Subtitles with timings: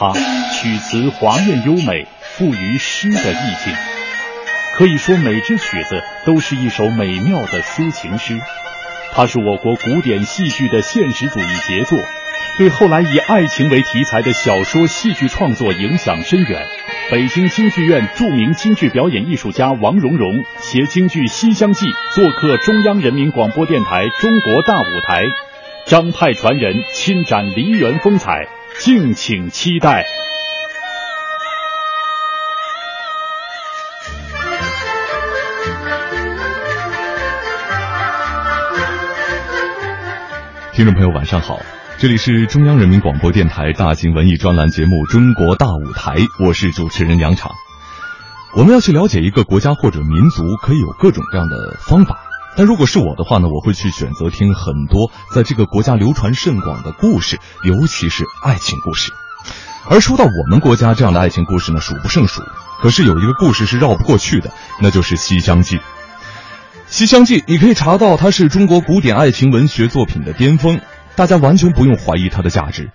[0.00, 3.74] 它曲词华艳优美，富于诗的意境。
[4.78, 8.40] 可以说，每支曲子都是一首美妙的抒情诗。
[9.12, 11.98] 它是我国古典戏剧的现实主义杰作，
[12.56, 16.66] 对后来以爱情为题材的小说、戏剧创作影响深远。
[17.10, 25.24] 北京京剧院著名京剧表演艺术家王荣荣携京剧《西厢记》做客中央人民广播电台《中国大舞台》，
[25.84, 28.48] 张派传人亲展梨园风采，
[28.80, 30.06] 敬请期待。
[40.72, 41.60] 听众朋友，晚上好，
[41.98, 46.14] 这里是中央人民广播电台大型文艺专栏节目《中国大舞台》，
[46.46, 47.50] 我是主持人杨昶。
[48.56, 52.29] 我们要去了解一个国家或者民族，可以有各种各样的方法。
[52.56, 59.12] 但如果是我的话呢，我会去选择听很多在这个国家流传甚广的故事，尤其是爱情故事。
[59.88, 62.42] 而说到我们国家这样的爱情故事呢，数不胜数。
[62.82, 65.76] 可是有一个故事是绕不过去的，那就是《西厢记》。
[66.88, 70.80] 《西厢记》，你可以查到它是中国古典爱情文学作品的巅峰，
[71.14, 72.90] 大家完全不用怀疑它的价值。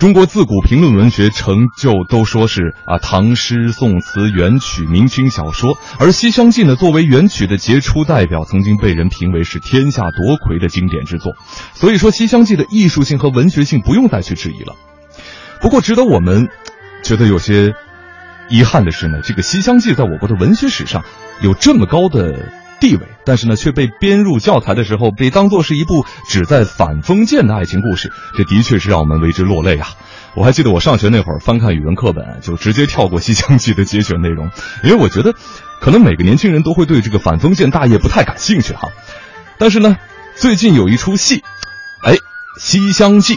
[0.00, 11.34] 中国自古评论文学成就都说是啊，唐诗、宋词、元曲、明清小说，而《西厢记》呢，作为元曲的杰出代表，曾经被人评为是天下夺魁的经典之作。
[11.74, 14.74] 所以说，《西厢记》的艺术性和文学性不用再去质疑了。
[15.60, 16.48] 不过，值得我们
[17.04, 17.74] 觉得有些
[18.48, 21.04] 遗憾的是呢，这个《西厢记》在我国的文学史上
[21.42, 22.48] 有这么高的。
[22.80, 29.88] 地位，但是呢，却被编入教材的时候，被当作是一部旨在反封建的爱情故事，这的确是让我们为之落泪啊！
[30.34, 34.50] 我还记得我上学那会儿翻看语文课本，就直接跳过《西厢记》的节选内容，
[34.82, 35.34] 因为我觉得，
[35.80, 38.88] 可能每个年轻人都会对这个反封建大业不太感兴趣哈。
[39.58, 39.96] 但是呢，
[40.36, 41.42] 最近有一出戏，
[42.02, 42.14] 哎，
[42.58, 43.34] 《西厢记》，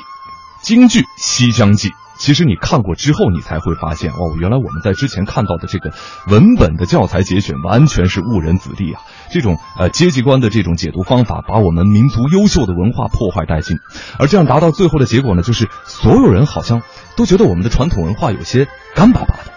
[0.64, 1.90] 京剧《西厢记》。
[2.24, 5.92] 其实你看过之后，你才会发现哦，原来我们在之前看到的这个
[6.30, 9.02] 文本的教材节选完全是误人子弟啊！
[9.30, 13.75] 这种呃阶级观的这种解读方法，把我们民族优秀的文化破坏殆尽。
[14.18, 16.81] 而这样达到最后的结果呢，就是所有人好像
[17.18, 19.52] 都觉得我们的传统文化有些干巴巴的。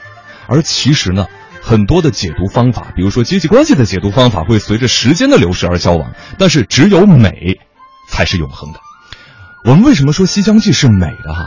[0.49, 1.27] 而其实呢，
[1.63, 6.11] 很多的解读方法，比如说阶级关系的解读方法，会随着时间的流逝而消亡。
[6.37, 7.61] 但是只有美，
[8.11, 8.81] 才是永恒的。
[9.65, 11.45] 我们为什么说《西厢记》是美的哈？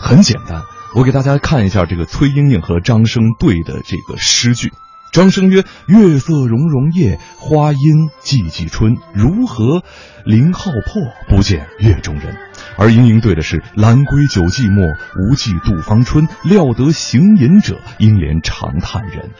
[0.00, 0.62] 很简单，
[0.94, 4.72] 我给大家看一下这个崔莺莺和张生对的这个诗句。
[5.10, 7.78] 张生曰：“月色融融夜，花阴
[8.22, 8.96] 寂寂春。
[9.12, 9.82] 如何
[10.24, 12.36] 凌浩破，不见月中人？”
[12.78, 16.28] 而莺莺对的是：“兰归酒寂寞，无计度芳春。
[16.44, 19.30] 料得行吟者，应怜长叹人。”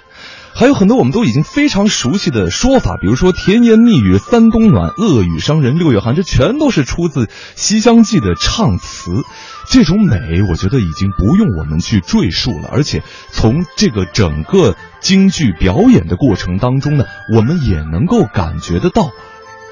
[0.54, 9.22] 还有很多我们都已经非常熟悉的说法，比如说甜言蜜语三冬暖，恶语伤人六月寒，这全都是出自《西厢记》的唱词。
[9.70, 12.70] 这种美，我觉得已经不用我们去赘述了。
[12.72, 19.10] 而且从这个整个京剧表演的过程当中呢，我们也能够感觉得到，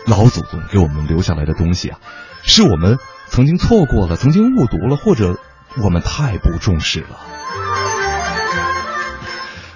[0.06, 1.98] 老祖宗给我们留下来的东西啊，
[2.42, 5.38] 是我们曾经错过了，曾经误读了，或者
[5.82, 7.18] 我们太不重视了。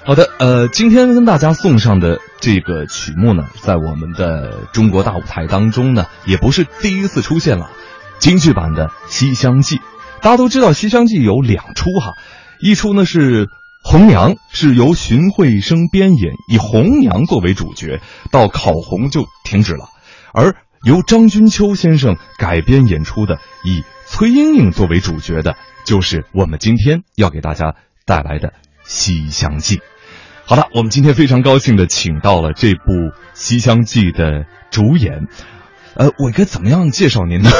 [0.04, 7.70] 好的，呃，今天跟大家送上的这个曲目呢，在我们的中国大舞台当中呢，也不是第一次出现了，
[8.18, 9.76] 京剧版的《西厢记》。
[10.22, 12.14] 大家都知道，《西厢记》有两出哈，
[12.60, 13.48] 一出呢是
[13.82, 18.00] 红娘，是由荀慧生编演，以红娘作为主角，
[18.30, 19.86] 到考红就停止了；
[20.34, 28.48] 而由张君秋先生改编演出的，以崔莺莺作为主角的，就是我们今天要给大家带来的
[28.84, 29.76] 《西厢记》。
[30.44, 32.92] 好的，我们今天非常高兴的请到了这部
[33.32, 35.28] 《西厢记》的主演，
[35.96, 37.50] 呃，我该怎么样介绍您呢？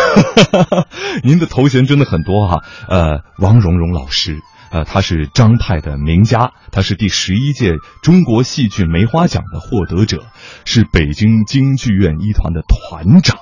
[1.25, 4.39] 您的头衔真的很多哈，呃，王蓉蓉老师，
[4.71, 10.25] 呃，他是张派的名家，他是第十一届中国戏剧梅花奖的获得者，
[10.65, 13.39] 是北京京剧院一团的团长，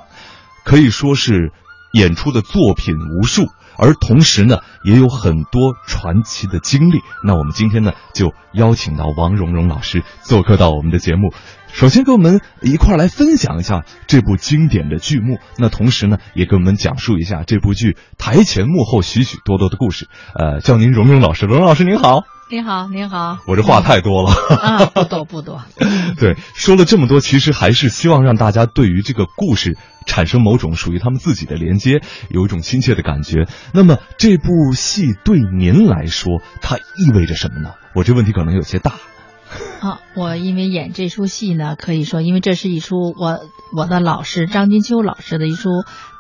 [0.65, 1.53] 可以说是
[1.93, 3.47] 演出的作品无数。
[3.81, 6.98] 而同时呢，也有很多传奇的经历。
[7.24, 11.33] 那我们今天呢，就邀请到王蓉蓉老师做客到我们的节目，
[11.72, 15.38] 首先跟我们一块儿来分享一下这部经典的剧目。
[15.56, 20.09] 那同时呢，也跟我们讲述一下这部剧台前幕后许许多多的故事。
[20.34, 22.24] 呃，叫您蓉蓉老师，蓉蓉老师您好。
[22.50, 25.62] 您好，您好，我这话太多了啊，不多不多。
[26.18, 29.76] 对，说了这么多，其实还是希望让大家对于这个故事
[30.06, 32.00] 产生某种属于他们自己的连接，
[32.30, 33.47] 有一种亲切的感觉。
[33.74, 37.72] 那么这部戏对您来说，它意味着什么呢？
[37.94, 38.94] 我这问题可能有些大。
[39.80, 43.41] 啊，我因为演这出戏呢，可以说，因为这是一出我
[43.77, 45.71] 我的老师张金秋老师的一出。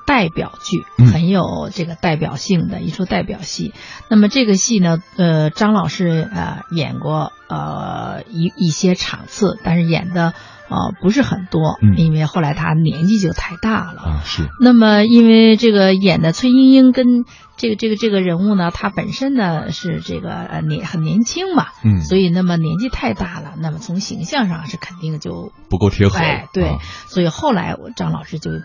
[0.08, 3.74] 代表剧，嗯很有这个代表性的一出代表戏。
[4.08, 10.32] 那么这个戏呢，呃，张老师呃演过呃一一些场次，但是演的
[10.70, 14.00] 呃不是很多，嗯因为后来他年纪就太大了。
[14.00, 17.26] 啊，是，那么，因为这个演的崔莺莺跟
[17.58, 26.78] 这个这个这个人物呢，他本身呢是这个呃年很年轻嘛，嗯，所以那么年纪太大了，那么从形象上是肯定就不够贴合，哎对，啊
[27.08, 28.64] 所以后来我张老师就嗯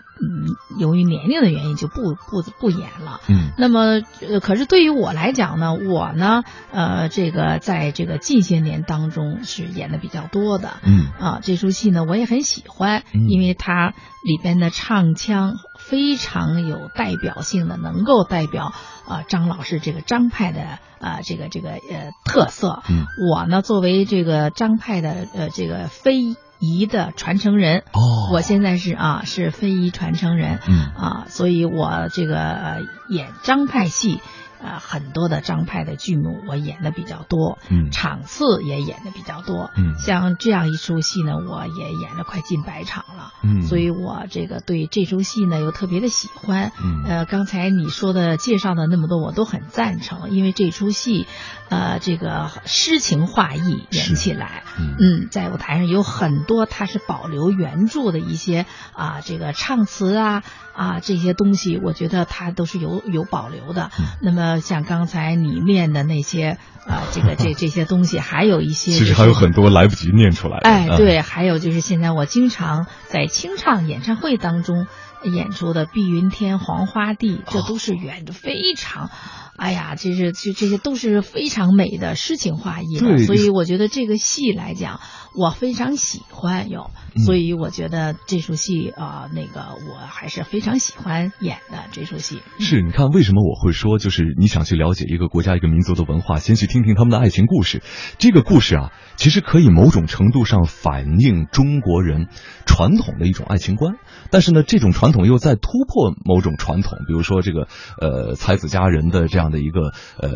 [0.78, 3.20] 由于年龄的原因就不不不演了。
[3.28, 13.94] 嗯那么，呃，可是对于我来讲呢，我呢，呃，这个在这个近些年当中是演的比较多的，嗯啊，这出戏呢我也很喜欢，嗯因为它
[14.24, 15.54] 里边的唱腔
[15.94, 18.72] 非常有代表性的，能够代表
[19.06, 22.82] 啊、张老师这个张派的啊、这个这个呃特色。
[22.88, 34.20] 嗯，我呢作为这个张派的呃这个非遗的传承人，哦，我现在是啊是非遗传承人，嗯啊，所以我这个呃演张派戏。
[34.64, 37.90] 呃，很多的张派的剧目我演的比较多，嗯。
[37.90, 39.98] 场次也演的比较多，嗯。
[39.98, 46.72] 像这样一出戏呢，我也演了快近百场了，嗯，所以我这个对这出戏呢又特别的喜欢。
[46.82, 47.04] 嗯。
[47.04, 51.26] 呃，刚才你说的介绍的那么多，我都很赞成，因为这出戏，
[51.68, 54.96] 呃，这个诗情画意演起来，嗯。
[54.98, 58.64] 嗯，在舞台上有很多它是保留原著的一些
[58.94, 60.42] 啊，这个唱词啊
[60.74, 63.90] 啊这些东西，我觉得它都是有有保留的。
[63.98, 64.04] 嗯。
[64.20, 74.86] 那么像刚才你念的那些啊，这个这 这些东西，还有一些、其实还有很多来不及念出来的，哎，啊，对，还有就是现在我经常在清唱演唱会当中
[75.24, 79.10] 演出的《碧云天》《黄花地》，这都是远的非常，
[79.56, 85.00] 哎呀，这是这这些都是非常美的诗情画意的，所以我觉得这个戏来讲，
[85.36, 87.22] 我非常喜欢有，嗯。
[87.24, 92.42] 所以我觉得这出戏啊、那个我还是非常喜欢演的这出戏。
[92.58, 97.82] 是，你看为什么我会说，就是你想去了解一个国家、一个民族的文化，先去听听他们的爱情故事。
[98.18, 102.28] 这个故事啊，其实可以某种程度上反映中国人
[102.66, 103.94] 传统的一种爱情观，
[104.30, 107.68] 但是呢，这种传统又在突破某种传统，比如说这个
[108.00, 110.30] 呃才子佳人的这样的一个呃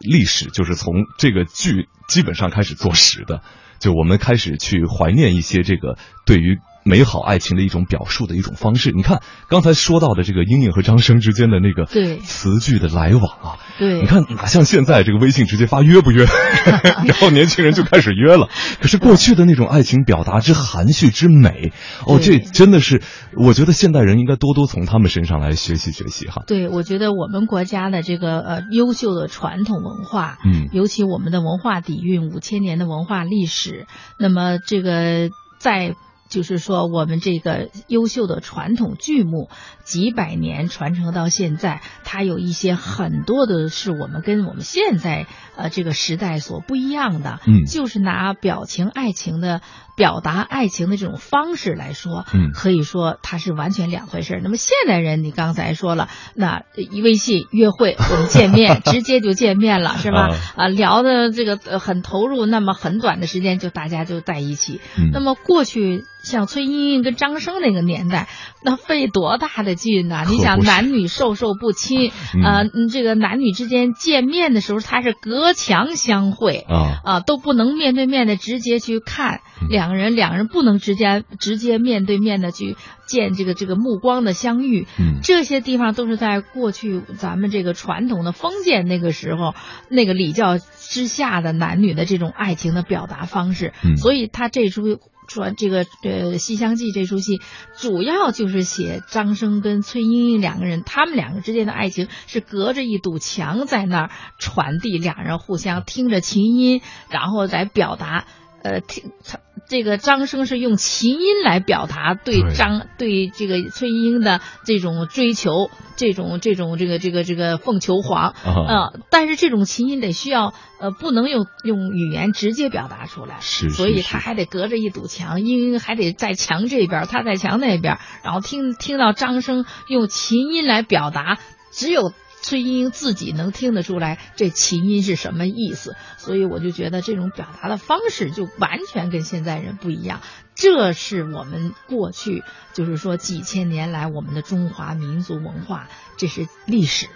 [0.00, 3.40] 历史，就是从这个剧基本上开始做实的。
[3.78, 8.90] 就我们开始去怀念一些这个对于美好爱情的一种表述的一种方式。
[8.90, 16.26] 你看刚才说到的这个英英和张生之间的那个对词句的来往啊，对，你看哪像现在这个微信直接发约不约，
[17.06, 18.48] 然后年轻人就开始约了。
[18.80, 21.72] 可是过去的那种爱情表达之含蓄之美，
[22.06, 23.02] 哦，这真的是
[23.36, 26.42] 我觉得现代人应该多多从他们身上来学习学习哈。
[26.46, 33.86] 对，我觉得我们国家的这个呃优秀的传统文化，嗯尤其我们的文化底蕴五千年的文化历史，
[34.18, 35.94] 那么这个在。
[36.32, 39.50] 就是说，我们这个优秀的传统剧目
[39.84, 45.26] 几百年传承到现在，它有一些很多的是我们跟我们现在
[45.56, 47.66] 呃这个时代所不一样的，嗯。
[47.66, 49.60] 就是拿表情爱情的
[49.96, 54.40] 表达爱情的这种方式来说，嗯可以说它是完全两回事。
[54.42, 60.28] 那么现代人，你刚才说了，那一微信约会， 我们见面直接就见面了，是吧？
[60.28, 64.80] 啊啊，聊的这个呃很投入，那么很短的时间就大家就在一起。
[64.98, 68.28] 嗯那么过去像崔莺莺跟张生那个年代，
[68.64, 76.64] 那费多大的劲呐、你想男女授受不亲，嗯呃，嗯这个男女之间见面的时候，他是隔墙相会。
[76.68, 89.54] 啊，啊，都不能面对面的直接去看嗯两个人，两个人不能直接直接面对面的去见这个这个目光的相遇，嗯这些地方都是在过去咱们这个传统的封建那个时候
[89.88, 95.00] 那个礼教之下的男女的这种爱情的表达方式，嗯所以他这出。
[95.28, 97.40] 传这个呃《西厢记》这出戏，
[97.78, 108.26] 主要就是写张生跟崔莺莺两个人，他们两个之间的爱情是隔着一堵墙在那儿传递，两人互相听着琴音，然后来表达。
[108.62, 131.38] 呃，听他这个张生是用琴音来表达对对张对这个崔莺莺的这种追求，这种这种这个这个这个凤求凰，啊，呃，但是这种琴音得需要呃不能用用语言直接表达出来，是，所以他还得隔着一堵墙，莺莺还得在墙这边，他在墙那边，然后听听到张生用琴音来表达，
[131.72, 132.12] 只有。
[132.42, 140.20] 崔莺莺自己能听得出来这琴音是什么意思，所以我就觉得这种表达的方式就完全跟现在人不一样。
[140.54, 142.42] 这是我们过去
[142.74, 147.06] 就是说几千年来我们的中华民族文化，这是历史。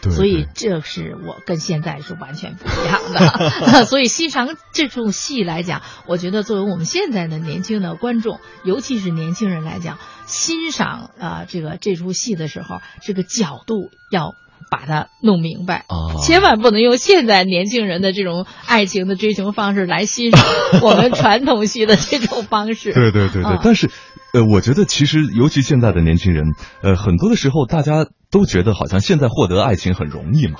[0.00, 3.84] 对所以这是我跟现在是完全不一样的。
[3.84, 14.36] 所以欣赏这种戏来讲，我觉得作为我们现在的年轻的观众，尤其是年轻人来讲，欣赏啊、呃这个这出戏的时候，这个角度要。
[14.70, 20.44] 把它弄明白，啊千万不能用现在年轻人的这种爱情的追求方式来欣赏
[20.82, 22.92] 我们传统系的这种方式。
[22.92, 23.90] 对对对对，嗯但是，
[24.32, 26.44] 呃，我觉得其实尤其现在的年轻人，
[26.82, 30.58] 呃，很多的时候大家都觉得好像现在获得爱情很容易嘛，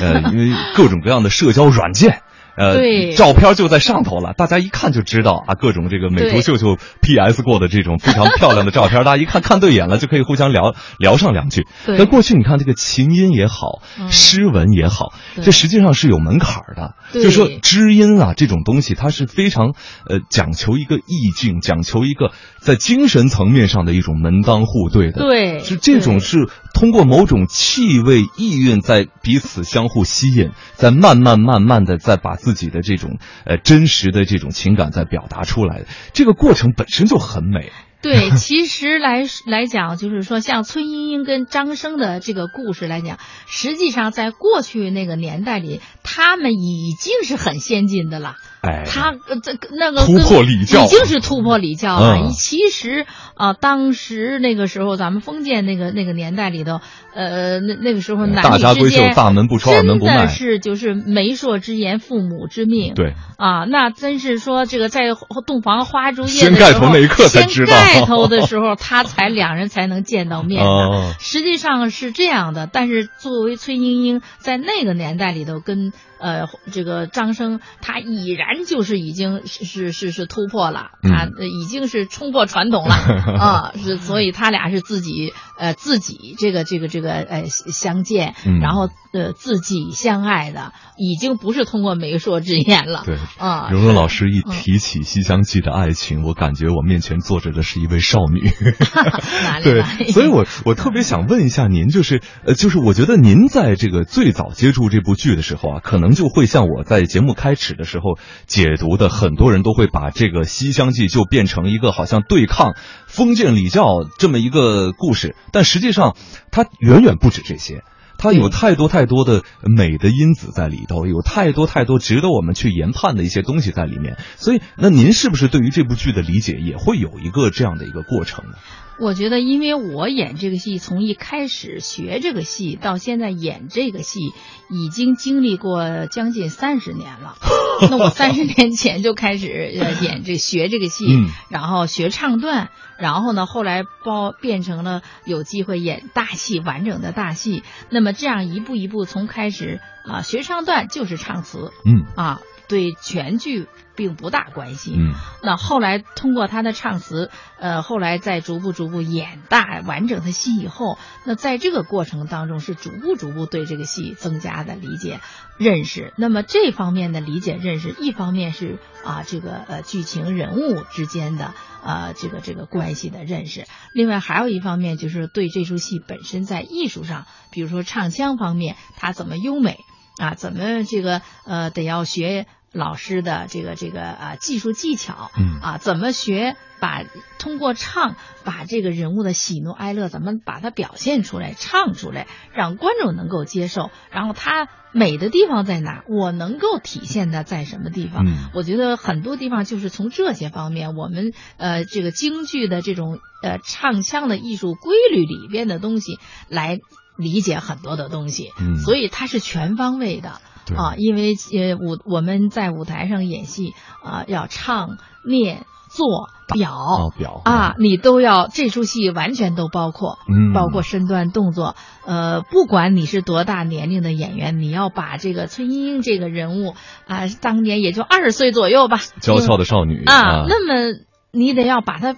[0.00, 2.22] 呃， 因为各种各样的社交软件。
[2.56, 11.66] 呃对，照片就在上头了，大家一看就知道啊，各种这个美图秀秀 PS 过的这种非常漂亮的照片，大家一看看对眼了，就可以互相聊聊上两句。
[11.86, 11.96] 对。
[11.98, 14.10] 那过去你看这个琴音也好，嗯。
[14.10, 16.94] 诗文也好，这实际上是有门槛的。
[17.12, 17.22] 对。
[17.22, 19.74] 就说知音啊这种东西，它是非常
[20.08, 25.20] 呃讲求一个意境，讲求一个在精神层面上的一种门当户对的。
[25.20, 25.58] 对。
[25.60, 37.70] 是这种是通过某种气味意蕴在彼此相互吸引，在慢慢慢慢的再把自己的这种呃真实的这种情感在表达出来，这个过程本身就很美。
[38.02, 48.36] 对， 其实来来讲，就是说，像崔莺莺跟张生的这个故事来讲，实际上在过去那个年代里，他们已经是很先进的了。
[48.62, 52.16] 哎，他呃这个那个突破礼教已经是突破礼教了。
[52.16, 56.80] 嗯其实啊、当时那个时候，咱们封建那个那个年代里头，
[57.14, 62.92] 呃，那那个时候男大家闺秀女之间大门不出二门不迈真的是就是媒妁之言，父母之命。
[62.94, 65.04] 对，啊，那真是说这个在
[65.46, 70.70] 洞房花烛夜掀的时候，盖头那一刻才知道掀盖头的时候，他才两人才能见到面呢。
[70.70, 82.94] 哦实际上是这样的，但是作为崔莺莺在那个年代里头跟呃这个张生，他已然就是已经是是是是突破了，嗯他呃已经是冲破传统了
[83.38, 93.02] 啊，是所以他俩是自己呃自己这个这个这个呃相见，嗯然后呃自己相爱的，已经不是通过媒妁之言了。
[93.06, 93.16] 对。
[93.38, 98.40] 啊，蓉蓉老师一嗯提起《西厢记》的爱情，我感觉我面前坐着的是一位少女。
[98.50, 98.72] 对
[99.44, 112.74] 哪里来，所以我我特别想问一下您，就是呃，就是我觉得您在这个最早接触这部剧的时候啊，可能就会像我在节目开始的时候解读的，很多人都会把这个《西厢记》就变成一个好像对抗
[113.06, 113.84] 封建礼教
[114.18, 116.16] 这么一个故事，但实际上
[116.50, 117.82] 它远远不止这些。
[118.22, 124.18] 它有太多太多的美的因子在里头，有太多太多值得我们去研判的一些东西在里面。
[124.36, 128.58] 所以，那您是不是对于这部剧的理解也会有一个这样的一个过程呢？
[129.00, 134.20] 我觉得，因为我演这个戏，从一开始学这个戏到现在演这个戏，
[134.68, 137.36] 已经经历过将近三十年了。
[137.90, 147.62] 那我三十年前就开始呃演这学这个戏，嗯然后学唱段，然后呢，后来包变成了有机会演大戏，完整的大戏。
[147.88, 153.66] 那么这样一步一步从开始啊学唱段就是唱词嗯啊，对全剧
[154.00, 154.94] 并不大关系。
[154.96, 165.20] 嗯那后来通过他的唱词，呃，后来再逐步逐步演大完整的戏以后，那在这个过程当中是逐步逐步对这个戏增加的理解、
[165.58, 166.14] 认识。
[166.16, 171.52] 那么这方面的理解认识，一方面是啊这个呃剧情人物之间的
[171.82, 179.78] 呃这个这个关系的认识，另外还有一方面就是对这出戏本身在艺术上，比如说唱腔方面，它怎么优美
[180.18, 182.46] 啊，怎么这个呃得要学。
[182.72, 187.02] 老师的这个这个啊技术技巧，嗯啊怎么学把
[187.38, 193.90] 通过唱把这个人物的喜怒哀乐怎么把它表现出来，唱出来，让观众能够接受。
[194.10, 196.04] 然后它美的地方在哪？
[196.08, 198.24] 我能够体现的在什么地方？
[198.26, 206.78] 嗯我觉得很多地方就是从这些方面，我们呃这个京剧的这种呃唱腔的艺术规律里边的东西来
[207.16, 210.40] 理解很多的东西，嗯所以它是全方位的。
[210.70, 214.96] 对啊，因为呃舞我们在舞台上演戏啊，要唱、
[215.26, 216.72] 念、做、表。
[216.72, 226.74] 哦表啊，你都要这出戏完全都包括，嗯包括身段动作，呃，不管你是多大年龄的演员，你要把这个崔莺莺这个人物
[227.06, 230.98] 啊，当年也就二十岁左右吧，娇俏的少女啊，那么
[231.32, 232.16] 你得要把它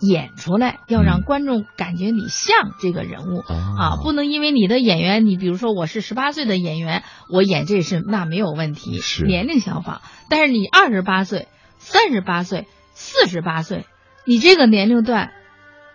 [0.00, 3.40] 演出来，要让嗯观众感觉你像这个人物。
[3.40, 10.00] 啊啊，不能因为你的演员，你比如说我是十八岁的演员，我演这是那没有问题，是年龄相仿。
[10.28, 13.84] 但是你二十八岁、三十八岁、四十八岁，
[14.24, 15.32] 你这个年龄段，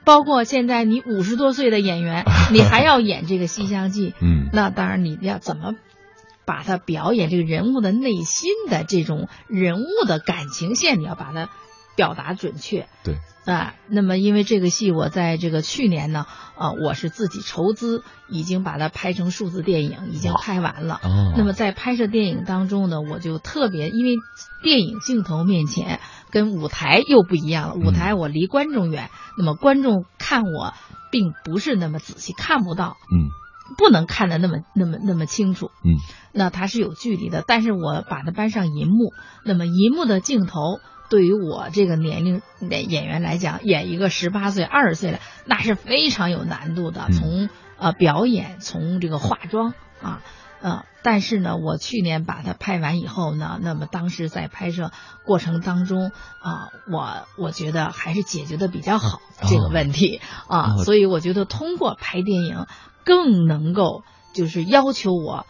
[0.03, 5.74] 包括现在你五十多岁的演员， 你还要演这个《西厢记》，嗯那当然你要怎么
[6.45, 11.50] 把它表演这个人物的内心的这种人物的感情线，你要把它
[11.95, 12.88] 表达准确。
[13.03, 13.15] 对。
[13.45, 16.25] 啊，那么因为这个戏，我在这个去年呢，
[16.57, 20.99] 啊，我是自己筹资，已经把它拍成数字电影，已经拍完了。
[21.03, 21.33] 哦。
[21.37, 24.15] 那么在拍摄电影当中呢，我就特别，因为
[24.63, 25.99] 电影镜头面前
[26.31, 27.75] 跟舞台又不一样了。
[27.75, 30.73] 舞台我离观众远，那么观众看我
[31.11, 32.97] 并不是那么仔细，看不到。
[33.11, 33.29] 嗯。
[33.77, 35.69] 不能看得那么那么那么清楚。
[35.83, 35.97] 嗯。
[36.33, 40.79] 那它是有距离的，但是我把它搬上银幕，那么银幕的镜头。
[41.09, 47.07] 对于我这个年龄的演员来讲，演一个十八岁、二十岁的，那是非常有难度的。
[47.12, 50.21] 从呃表演，从这个化妆啊，
[50.62, 54.91] 呃，但是呢，我去年把它拍完以后呢，那么当时在拍摄
[55.25, 62.65] 过程当中啊，我我觉得还是解决的比较好这个问题啊，所以我觉得通过拍电影
[63.03, 65.45] 更能够就是要求我。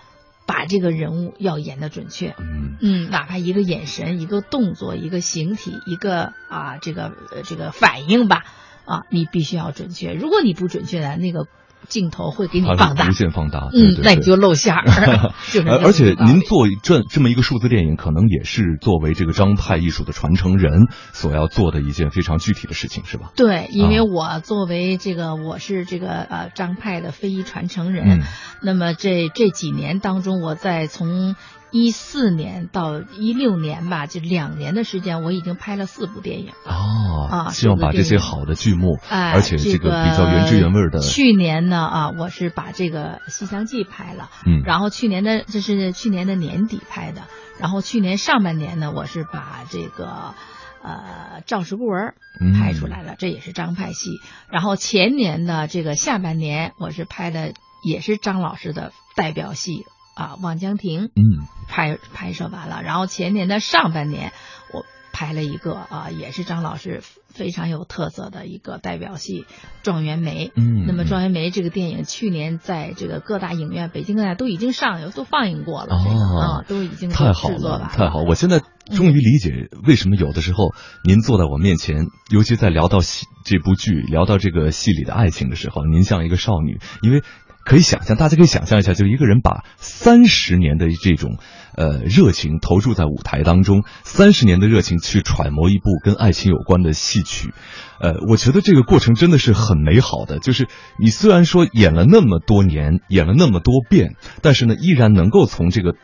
[0.46, 7.12] 把这个人物要演的准确，嗯嗯，哪怕一个眼神、一个动作、一个形体、一个啊这个
[7.46, 8.44] 这个反应吧，
[8.86, 10.14] 啊，你必须要准确。
[10.14, 11.48] 如果你不准确的那个。
[11.88, 14.84] 镜头会给你放大，无限放大，嗯，那你就露馅儿。
[15.84, 23.32] 而且您做这这么一个数字电影，可能也是作为这个张派艺术的传承人所要做的一件非常具体的事情，是吧？
[23.36, 28.24] 对，因为我作为这个我是这个呃张派的非遗传承人，
[28.62, 31.36] 那么这这几年当中，我在从。
[31.78, 36.54] 一四年到一六年吧，就两年的时间，我已经拍了四部电影。
[36.64, 41.00] 哦，啊，希望把这些好的剧目，哎，而且这个比较原汁原味的。
[41.00, 47.24] 去年呢，啊，我是把这个《西厢记》拍了，嗯，然后去年的这是去年的年底拍的，
[47.60, 50.34] 然后去年上半年呢，我是把这个
[50.82, 52.16] 呃《赵氏孤儿》
[52.58, 54.22] 拍出来了，这也是张派戏。
[54.50, 57.52] 然后前年的这个下半年，我是拍的
[57.84, 59.84] 也是张老师的代表戏。
[60.16, 64.32] 啊，望江亭，嗯，拍拍摄完了，然后前年的上半年，
[64.74, 69.42] 我拍了一个啊，也是张老师非常有特色的一个代表戏
[69.84, 70.48] 《状元梅》。
[70.56, 78.24] 嗯，那么《状元梅》这个电影去年在这个各大影院，北京各大都已经上有都放映过了，啊，都已经太好了，太好！
[78.24, 78.62] 我现在
[78.96, 87.22] 终于理解为什么有的时候您坐在我面前，尤其在聊到戏这部剧、聊到这个戏里的爱情的时候，您像一个少女，因为。
[87.66, 91.38] 可以想象，大家可以想象一下，就一个人把三十年的这种
[91.76, 97.54] 呃热情投注在舞台当中，三十年的热情去揣摩一部跟爱情有关的戏曲，
[98.00, 100.40] 呃，我觉得这个过程真的是很美好的。
[100.40, 100.68] 就是
[101.00, 105.96] 你虽然说演了那么多年，演了那么多遍，但是呢，依然能够从这个。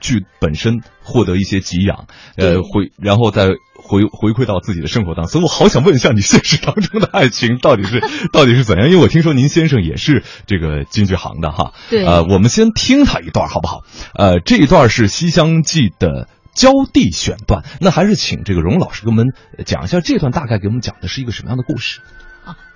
[0.00, 3.46] 剧本身获得一些给养，呃，会然后再
[3.84, 5.30] 回回馈到自己的生活当中。
[5.30, 8.88] 所以我好想问一下，你现实当中的爱情到底是到底是怎样？
[8.88, 11.72] 因为我听说您先生也是这个京剧行的哈。
[11.90, 12.04] 对。
[12.04, 13.82] 呃，我们先听他一段好不好？
[14.14, 19.34] 呃，这一段是《西厢记》的交地选段，那还是请这个荣老师给我们
[19.66, 22.00] 讲一下这段大概给我们讲的是一个什么样的故事。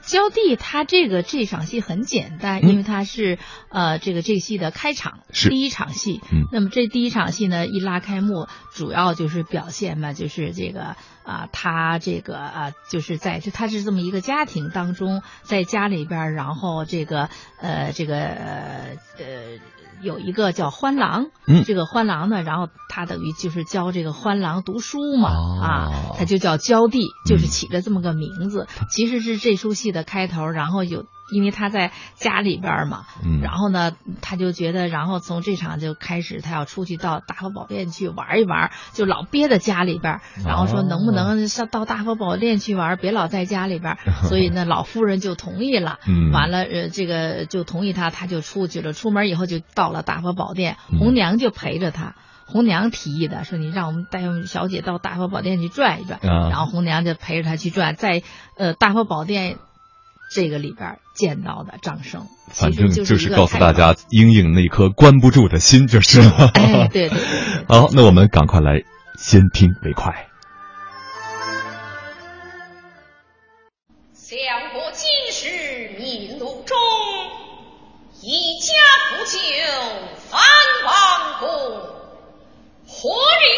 [0.08, 6.22] 焦地，他这个这场戏很简单，因为他是呃这个这个戏的开场，第一场戏。
[6.32, 17.28] 嗯，那么这第一场戏呢，一拉开幕，主要就是表现嘛，就是这个啊，他这个啊，就是在就他是这么一个家庭当中，在家里边，然后这个
[17.60, 18.96] 呃这个呃。
[20.02, 25.30] 有一个叫欢郎，嗯，这个欢郎呢，然后他等于就是教这个欢郎读书嘛，
[25.62, 31.04] 啊，他就叫娇弟，就是起了这么个名字，其实是这出戏的开头，然后有。
[31.30, 33.04] 因为他在家里边嘛，
[33.42, 43.96] 然后呢，他就觉得，然后从这场就开始，他要出去到大佛宝殿去玩一玩，就老憋在家里边，然后说能不能上到大佛宝殿去玩，别老在家里边。
[44.28, 45.98] 所以呢，老夫人就同意了。
[46.06, 48.92] 嗯完了，呃，这个就同意他，他就出去了。
[48.92, 52.14] 出门以后就到了大佛宝殿，红娘就陪着他。
[52.46, 58.22] 红娘提议的，说你让我们带小姐到大佛宝殿去转一转，然后红娘就陪着他去转，在
[58.56, 59.58] 呃大佛宝殿。
[60.30, 66.50] 这个里边见到的掌声，反正就是告诉大家，英英那颗关不住的心就是了。
[66.54, 67.18] 哎，对对。
[67.68, 68.82] 好，那我们赶快来
[69.16, 70.26] 先听为快。
[74.12, 74.38] 相
[74.74, 76.76] 国今时民路中，
[78.20, 78.74] 一家
[79.08, 79.38] 不救
[80.30, 80.40] 反
[80.84, 81.48] 王公，
[82.86, 83.08] 何
[83.40, 83.57] 日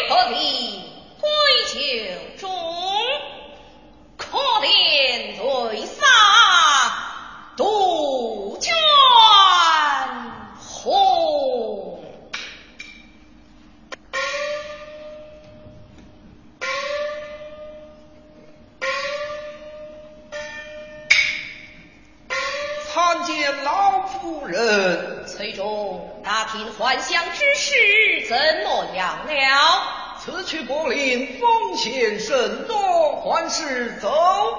[26.51, 29.99] 听还乡之事怎么样了？
[30.19, 34.11] 此去柏林风险甚多，还是走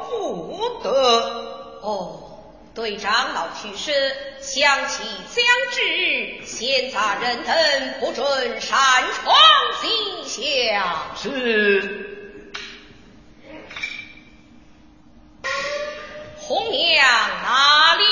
[0.09, 0.91] 不得。
[1.83, 2.41] 哦，
[2.75, 3.93] 对长老去世，
[4.41, 7.55] 想其将至，闲杂人等
[8.01, 9.37] 不准擅闯
[10.27, 10.83] 西厢。
[11.17, 12.09] 是。
[16.39, 17.07] 红娘
[17.43, 18.05] 哪里？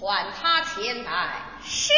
[0.00, 1.42] 唤他前来。
[1.62, 1.92] 是。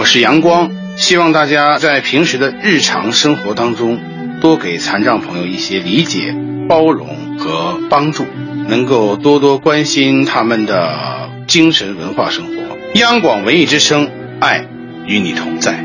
[0.00, 4.00] 我是阳光，希望大家在平时的日常生活当中，
[4.40, 6.34] 多给残障朋友一些理解、
[6.66, 8.24] 包容和帮助，
[8.66, 12.78] 能够多多关心他们的精神文化生活。
[12.94, 14.10] 央广文艺之声，
[14.40, 14.66] 爱
[15.04, 15.84] 与你同在。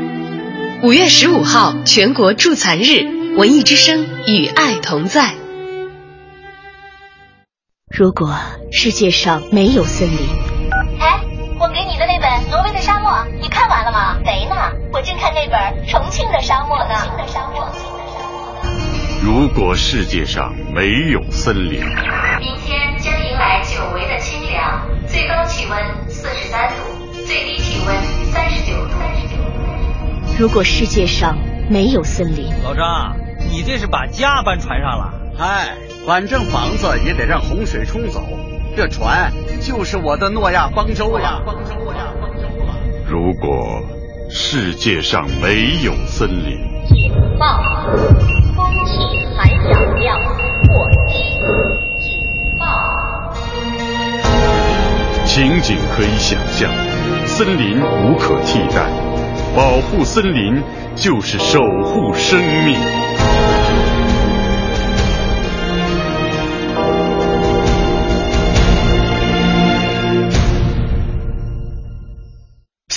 [0.82, 5.34] 五月十五号，全国助残日，文艺之声与爱同在。
[7.94, 8.34] 如果
[8.72, 10.45] 世界上没有森林。
[19.38, 21.78] 如果世界上没有森林，
[22.40, 26.76] 明天将迎来久违的清凉，最高气温四十三度，
[27.26, 27.94] 最低气温
[28.32, 28.94] 三十九度。
[30.38, 31.36] 如果世界上
[31.68, 33.14] 没有森林，老张，
[33.52, 35.12] 你这是把家搬船上了？
[35.38, 38.26] 哎，反正房子也得让洪水冲走，
[38.74, 41.42] 这船就是我的诺亚方舟呀。
[41.44, 42.48] 方舟呀，方舟。
[43.06, 43.82] 如果
[44.30, 46.58] 世界上没有森林，
[55.96, 56.70] 可以想象，
[57.26, 58.86] 森林无可替代，
[59.56, 60.62] 保护森林
[60.94, 63.05] 就是守护生命。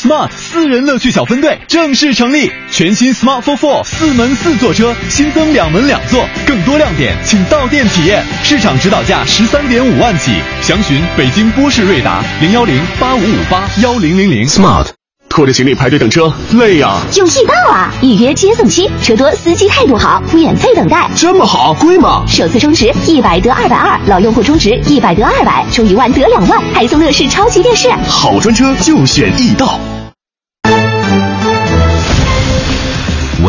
[0.09, 8.25] Smart 私人乐趣小分队正式成立，全新 Smart for Four 四门四座车新增两门两座，更多亮点请到店体验。
[8.43, 10.31] 市场指导价十三点五万起，
[10.63, 14.47] 详询北京波士瑞达零幺零八五五八幺零零零。
[14.47, 14.87] Smart
[15.29, 17.93] 拖着行李排队等车累呀、有易到啊！
[18.01, 21.07] 预约接送期，车多，司机态度好，免费等待。
[21.15, 22.23] 这么好，贵吗？
[22.27, 27.91] 首次充值一百得二百二，老用户充值一百得二百，充一万得两万，还送乐视超级电视。
[28.07, 29.79] 好专车就选易到。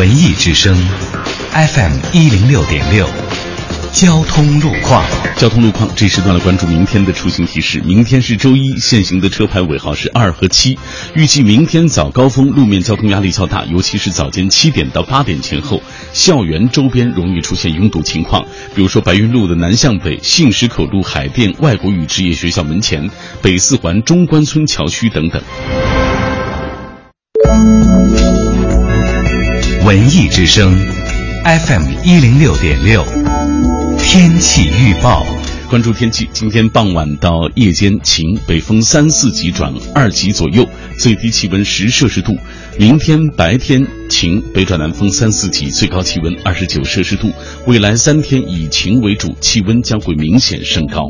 [0.01, 0.75] 文艺之声
[1.53, 3.07] ，FM 一零六点六，
[3.93, 5.05] 交通路况。
[5.37, 7.79] 交通路况这时段来关注明天的出行提示。
[7.85, 10.75] 明天是周一，限行的车牌尾号是二和七。
[11.13, 15.79] 预计明天早高峰路面交通压力较大，尤其是早间七点到八点前后，
[16.13, 18.43] 校园周边容易出现拥堵情况。
[18.73, 23.07] 比如说白云路的南向北、信石口路海淀外国语职业学校门前、
[23.39, 25.39] 北四环中关村桥区等等。
[29.83, 30.77] 文艺之声
[31.43, 33.03] ，FM 一零六点六，
[33.97, 35.25] 天气预报。
[35.69, 40.67] 关注天气，今天傍晚到夜间晴，北风三四级转二级左右，
[40.99, 42.37] 最低气温十摄氏度。
[42.77, 47.31] 明天白天晴，北转南风三四级，最高气温二十九摄氏度。
[47.65, 51.09] 未来三天以晴为主，气温将会明显升高。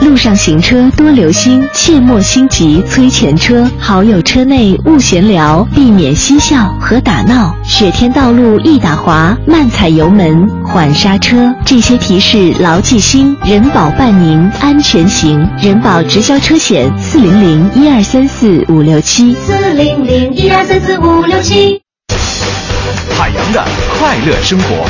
[0.00, 7.56] 路上行车多留心，切莫心急催前车，好友车内勿闲聊，避免嬉笑和打闹。
[7.64, 11.54] 雪天道路易打滑，慢踩油门，缓刹车。
[11.64, 15.48] 这些提示牢记心，人保伴您安全行。
[15.60, 19.34] 人保直销车险四零零一二三四五六七。
[19.34, 21.80] 四零零一二三四五六七。
[23.16, 23.64] 海洋的
[23.98, 24.84] 快乐生活。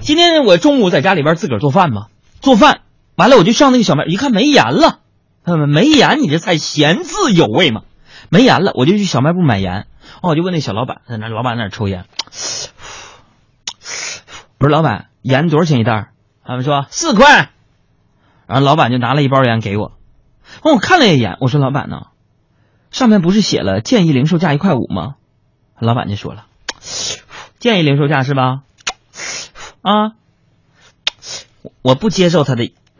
[0.00, 2.06] 今天我中午在家里边自个儿做饭嘛，
[2.40, 2.78] 做饭
[3.18, 5.00] 完了我就上那个小卖，一看没盐了，
[5.42, 7.82] 嗯，没盐，你这菜咸字有味嘛？
[8.28, 9.88] 没盐了，我就去小卖部买盐。
[10.22, 12.04] 哦，我就问那小老板，在那老板那抽烟。
[14.58, 16.12] 我说老板，盐多少钱一袋？
[16.44, 17.50] 他们说四块。
[18.46, 19.98] 然后老板就拿了一包盐给我。
[20.62, 22.06] 哦，我看了一眼，我说老板呢，
[22.92, 25.16] 上面不是写了建议零售价一块五吗？
[25.80, 26.46] 老板就说了，
[27.58, 28.62] 建议零售价是吧？
[29.82, 30.12] 啊，
[31.82, 32.70] 我不接受他的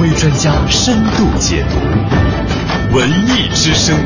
[0.00, 2.94] 威专家深度解读。
[2.94, 3.96] 文艺之声，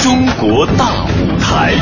[0.00, 1.74] 中国大舞台。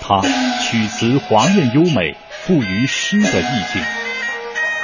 [0.00, 0.20] 它
[0.60, 3.82] 曲词华艳优美，富于诗的意境。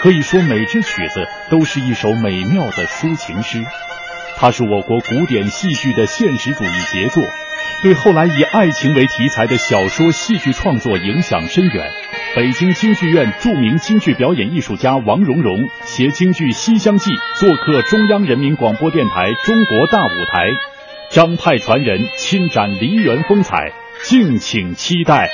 [0.01, 3.65] 可以说，每支曲子都是一首美妙的抒情诗。
[4.37, 7.23] 它是我国古典戏剧的现实主义杰作，
[7.83, 11.91] 对后来以爱情为题材的小说、戏剧创作影响深远。
[12.37, 20.49] 北京京剧院著名京剧表演艺术家王蓉蓉携京剧《西厢记》做客中央人民广播电台《中国大舞台》，
[21.11, 23.73] 张派传人亲展梨园风采，
[24.05, 25.29] 敬请期待。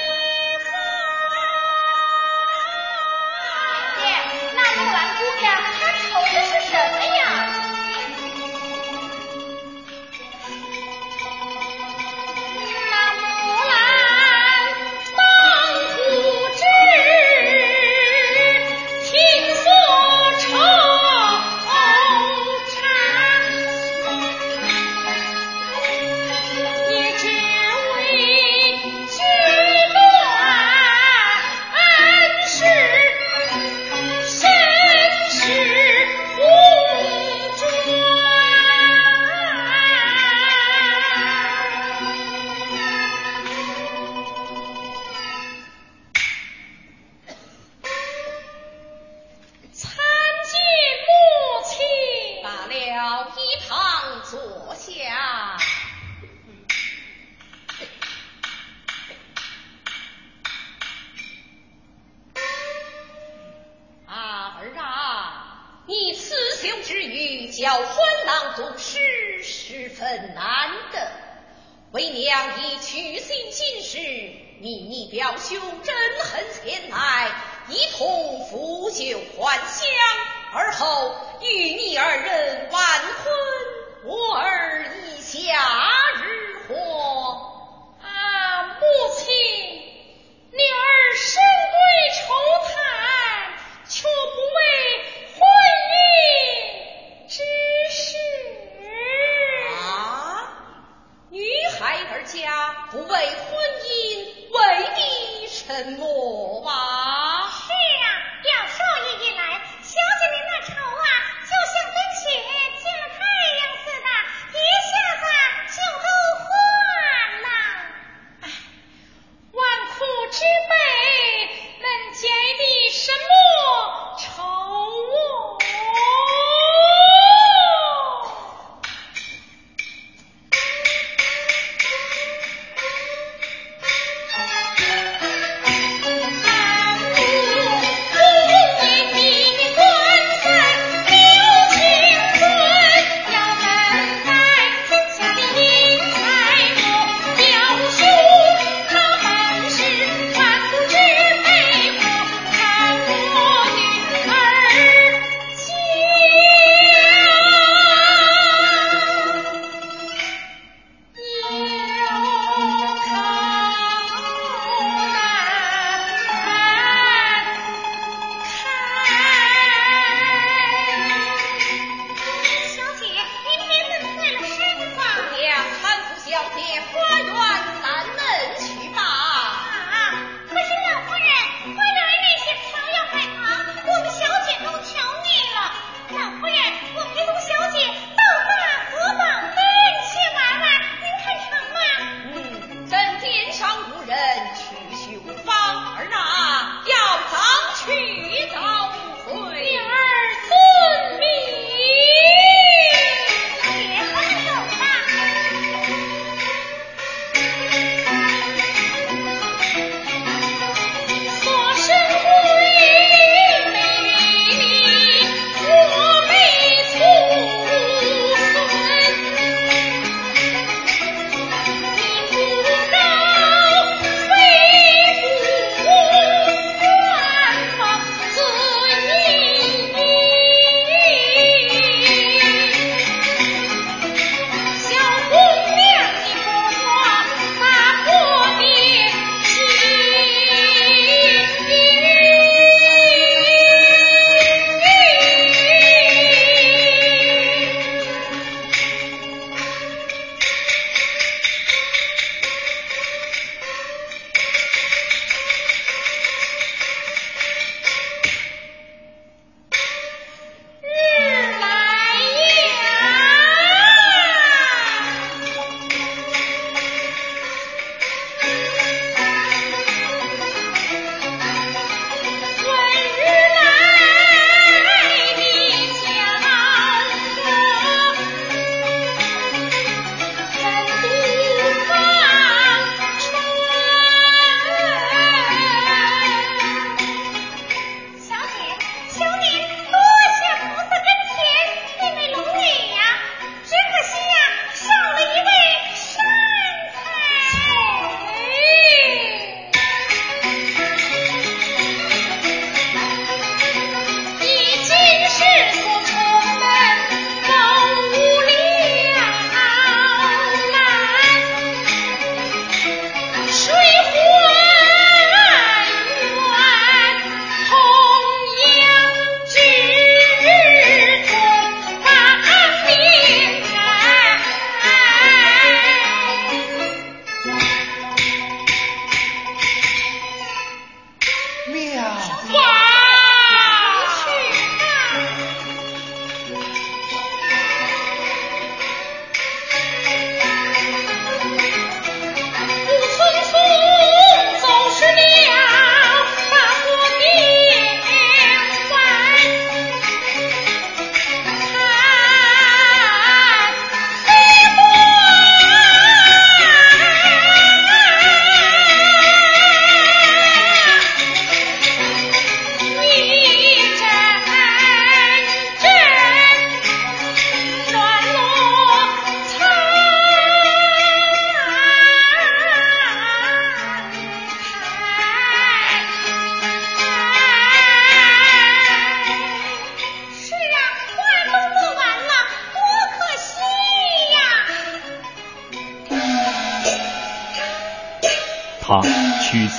[75.17, 75.75] 要修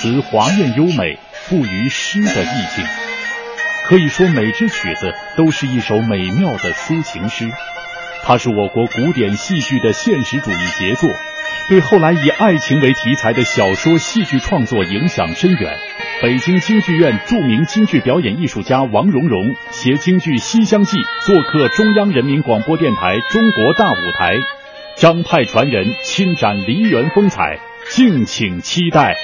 [0.00, 2.84] 词华艳优美，富于诗的意境。
[3.88, 7.50] 可以说，每支曲子都是一首美妙的抒情诗。
[8.22, 11.10] 它是我国古典戏剧的现实主义杰作，
[11.68, 15.76] 对后来以爱情为题材的小说、戏剧创作影响深远。
[16.22, 20.96] 北京京剧院著名京剧表演艺术家王蓉蓉携京剧《西厢记》
[21.26, 24.36] 做客中央人民广播电台《中国大舞台》，
[24.96, 29.16] 张派传人亲展梨园风采，敬请期待。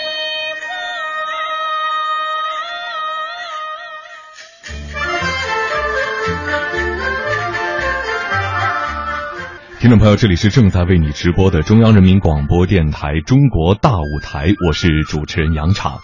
[9.85, 16.01] 听众朋友，这里是正在为你直播的中央人民广播电台《中国大舞台》，我是主持人杨昶。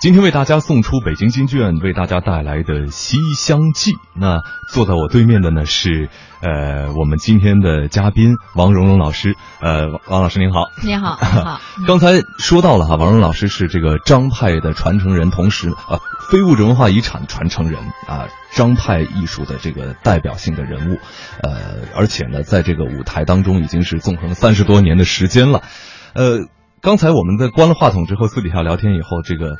[0.00, 3.92] 今天为大家送出北京京剧院为大家带来的《西厢记》。
[4.14, 4.40] 那
[4.70, 6.10] 坐在我对面的呢是
[6.42, 9.34] 呃我们今天的嘉宾王蓉蓉老师。
[9.60, 10.66] 呃，王老师您好。
[10.82, 11.60] 您好， 好。
[11.86, 20.98] 刚才说到了哈，王蓉老师是这个张派的传承人，同时啊非物质文化遗产传承人啊，张派艺术的这个代表性的人物。
[21.42, 25.62] 呃，而且呢，在这个舞台当中已经是纵横三十多年的时间了。
[26.14, 26.40] 呃，
[26.82, 29.56] 刚才我们在关了话筒之后，私底下聊天以后，这个。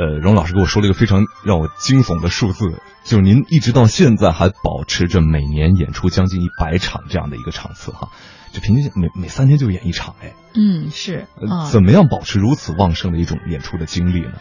[0.00, 8.08] 呃，荣老师给我说了一个非常让我惊悚的数字，就是您一直到现在还保持着每年演出将近一百场这样的一个场次哈，
[8.50, 10.32] 就平均每每三天就演一场哎。
[10.54, 11.26] 嗯，是。
[11.70, 14.32] 怎么样保持如此旺盛的一种演出的精力呢？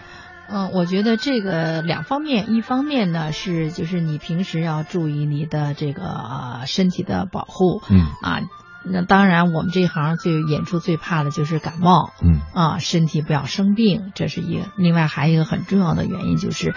[0.49, 8.41] 嗯，我觉得这个两方面，一方面呢是就是你平时要注意你的这个身体的保护，嗯啊。
[8.83, 14.65] 那当然，我们这一行最演出最怕的就是感冒，嗯啊，身体不要生病，这是一个。
[14.77, 16.73] 另外还有一个很重要的原因就是，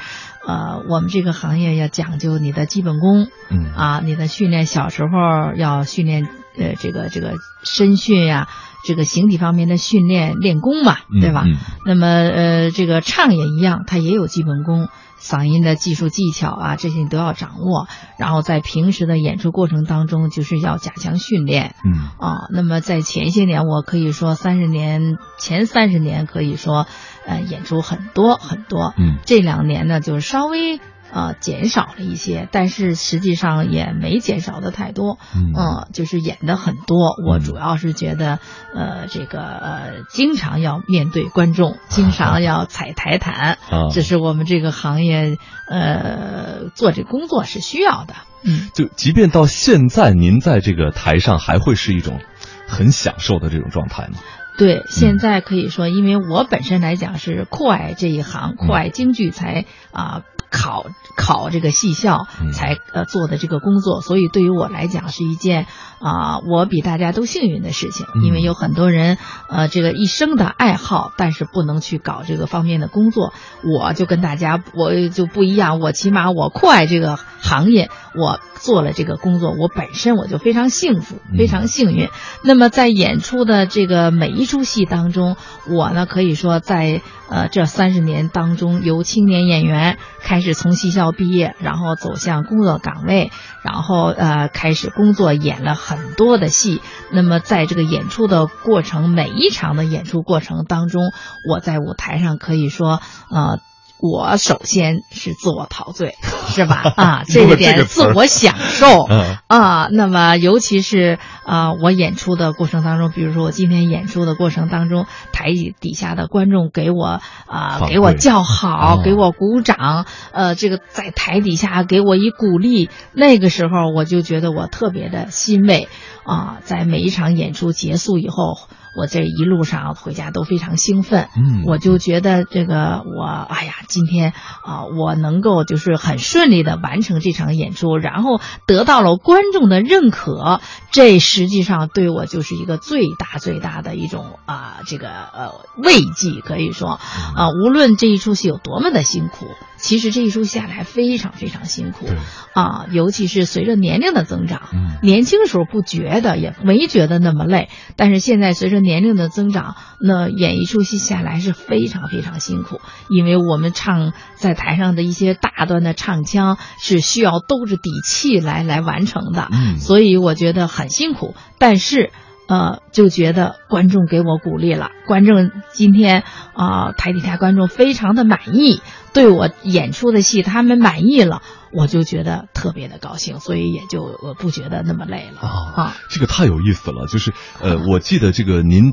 [0.46, 6.28] 呃，我们这个行业要讲究你的基本功，嗯啊，你的训练小时候要训练，
[6.58, 8.48] 呃，这个这个身训呀，
[8.84, 11.44] 这个形体方面的训练练功嘛，对吧？
[11.86, 14.88] 那么呃，这个唱也一样，它也有基本功。
[15.22, 17.86] 嗓音的技术技巧啊，这些你都要掌握。
[18.18, 21.76] 然后在平时的演出过程当中，就是要加强训练。
[21.84, 26.86] 嗯啊，那么在前些年，我可以说三十年前三十年可以说，
[27.24, 28.92] 呃，演出很多很多。
[28.98, 30.80] 嗯，这两年呢，就是稍微。
[31.12, 35.18] 呃，减少了一些，但是实际上也没减少的太多。
[35.34, 37.14] 嗯，就是演的很多。
[37.26, 38.38] 我主要是觉得，
[38.74, 43.58] 呃，这个呃，经常要面对观众，经常要踩台毯，
[43.92, 45.36] 这是我们这个行业
[45.68, 48.14] 呃做这工作是需要的。
[48.42, 52.20] 嗯，就即便到现在，您在这个台上还会是一种
[52.66, 54.14] 很享受的这种状态吗？
[54.58, 60.22] 对，现在可以说，因为我本身来讲是酷爱这一行，酷爱京剧才啊。
[60.52, 60.86] 考
[61.16, 65.66] 考这个戏校才呃做的这个工作，所以对于我来讲是一件
[65.98, 69.16] 啊我比大家都幸运的事情，因为有很多人
[69.48, 73.32] 呃这个一生的爱好，但是不能去搞这个方面的工作，
[73.64, 82.08] 我就跟大家我就不一样，我起码我酷爱这个行业，我做了这个工作，我本身我就非常幸福，非常幸运。
[82.44, 85.36] 那么在演出的这个每一出戏当中，
[85.66, 87.00] 我呢可以说在
[87.30, 93.30] 呃这三十年当中，由青年演员开是从戏校毕业，然后走向工作岗位，
[93.62, 96.82] 然后呃开始工作，演了很多的戏。
[97.10, 101.02] 那么在这个演出的过程，每一场的演出过程当中，
[101.48, 103.58] 我在舞台上可以说呃。
[104.02, 106.16] 我首先是自我陶醉，
[106.50, 106.82] 是吧？
[106.96, 109.04] 啊， 这一点自我享受
[109.46, 109.86] 啊。
[109.92, 125.86] 那么，尤其是啊，我演出的过程当中，比如说我今天演出的过程当中，台底下的观众给我啊，给我叫好，给我鼓掌，呃，这个在台底下给我一鼓励，那个时候我就觉得我特别的欣慰
[126.24, 126.58] 啊。
[126.64, 128.58] 在每一场演出结束以后。
[128.94, 134.32] 我这一路上回家都非常兴奋，嗯，我就觉得这个我，哎呀，今天
[134.64, 147.00] 啊，我能够就是很顺利的完成这场演出，然后得到了观众的认可，这实际上对我就是一个最大最大的一种啊，这个呃慰藉，可以说
[147.34, 149.46] 啊，无论这一出戏有多么的辛苦。
[149.82, 152.06] 其实这一出下来非常非常辛苦，
[152.54, 154.62] 啊，尤其是随着年龄的增长，
[155.02, 162.80] 年轻时候不觉得，也没觉得那么累，但是现在随着年龄的增长，那演一出戏下来是非常非常辛苦，
[163.10, 169.48] 因为我们唱在台上的一些大段的唱腔是需要兜着底气来来完成的，
[169.80, 172.12] 所以我觉得很辛苦，但是。
[172.48, 176.24] 呃，就觉得观众给我鼓励了，观众今天
[176.54, 178.82] 啊，台底下观众非常的满意，
[179.14, 181.40] 对我演出的戏他们满意了，
[181.72, 185.40] 我就觉得特别的高兴，所以也就我不觉得那么累了。
[185.40, 185.96] 啊。
[186.10, 188.92] 这个太有意思了，就是呃，我记得这个您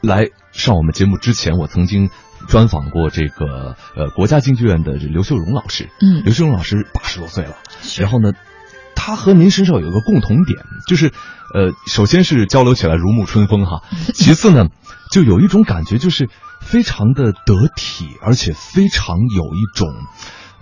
[0.00, 2.08] 来上我们节目之前，我曾经
[2.48, 5.90] 专访过这个呃国家京剧院的刘秀荣老师。
[6.00, 6.22] 嗯。
[6.24, 7.56] 刘秀荣老师八十多岁了，
[7.98, 8.32] 然后呢，
[8.94, 11.12] 他和您身上有一个共同点，就是
[11.54, 13.82] 呃，首先是交流起来如沐春风哈，
[14.14, 14.66] 其次呢，
[15.10, 16.28] 就有一种感觉，就是
[16.60, 19.88] 非常的得体，而且非常有一种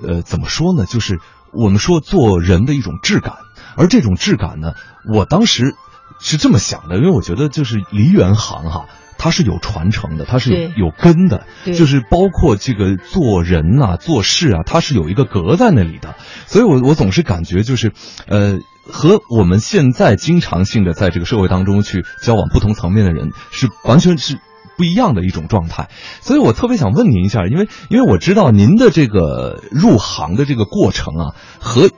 [0.03, 1.21] 呃，怎么说呢，就是
[1.53, 3.37] 我们说做人的一种质感，
[3.77, 4.75] 而这种质感呢，
[5.13, 5.75] 我当时
[6.21, 8.87] 是这么想的，因为我觉得就是梨园行哈。
[9.17, 16.17] 它是有传承的，它是有有根的，就是包括这个做人呐、做事啊，它是有一个格在那里的。
[16.47, 17.93] 所以我我总是感觉就是，
[18.27, 24.39] 呃，和我们现在经常性的在这个社会当中去交往不同层面的人是完全是。
[24.77, 25.89] 不一样的一种状态，
[26.21, 31.91] 所以我特别想问您一下，因为因为我知道您的这个入行的这个过程啊，和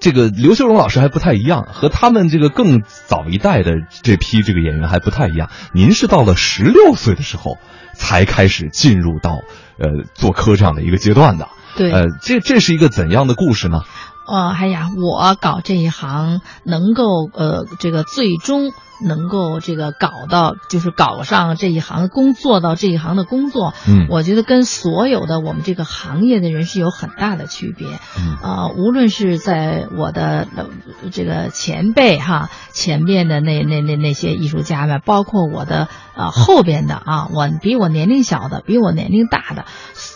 [0.00, 5.50] 这个刘秀荣老师还不太一样，和他们这个更早一代的这批这个演员还不太一样。
[5.72, 7.58] 您是到了十六岁的时候
[7.94, 9.30] 才开始进入到
[9.78, 11.48] 呃做科这样的一个阶段的。
[11.76, 13.82] 对呃，这这是一个怎样的故事呢？
[14.26, 24.06] 哦，哎呀，我搞这一行能够呃，这个最终能够这个搞到，就是搞上这一行工作到这一行的工作，嗯。
[24.08, 27.88] 我觉得跟所有的我们这个行业的人是有很大的区别。
[28.18, 28.38] 嗯。
[28.42, 30.66] 呃，无论是在我的呃
[31.12, 39.64] 这个前辈哈，前面的那那那那些艺术家们，包括我的呃后边的啊，我比我年龄小的，比我年龄大的，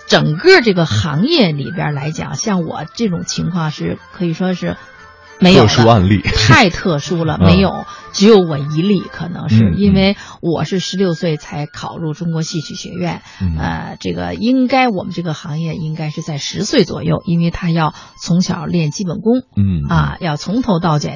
[0.08, 4.76] 整个这个行业里边来讲，像我这种情况是可以说是
[5.40, 5.68] 没有的。
[5.68, 6.20] 特殊案例。
[6.22, 7.46] 太特殊了，嗯。
[7.46, 13.56] 没有，只有我一例，可能是、嗯因为我是十六岁才考入中国戏曲学院，嗯。
[13.58, 19.88] 呃，这个应该我们这个行业应该是在十岁左右，因为他要从小练基本功，嗯。
[19.88, 21.10] 啊，要从头到脚。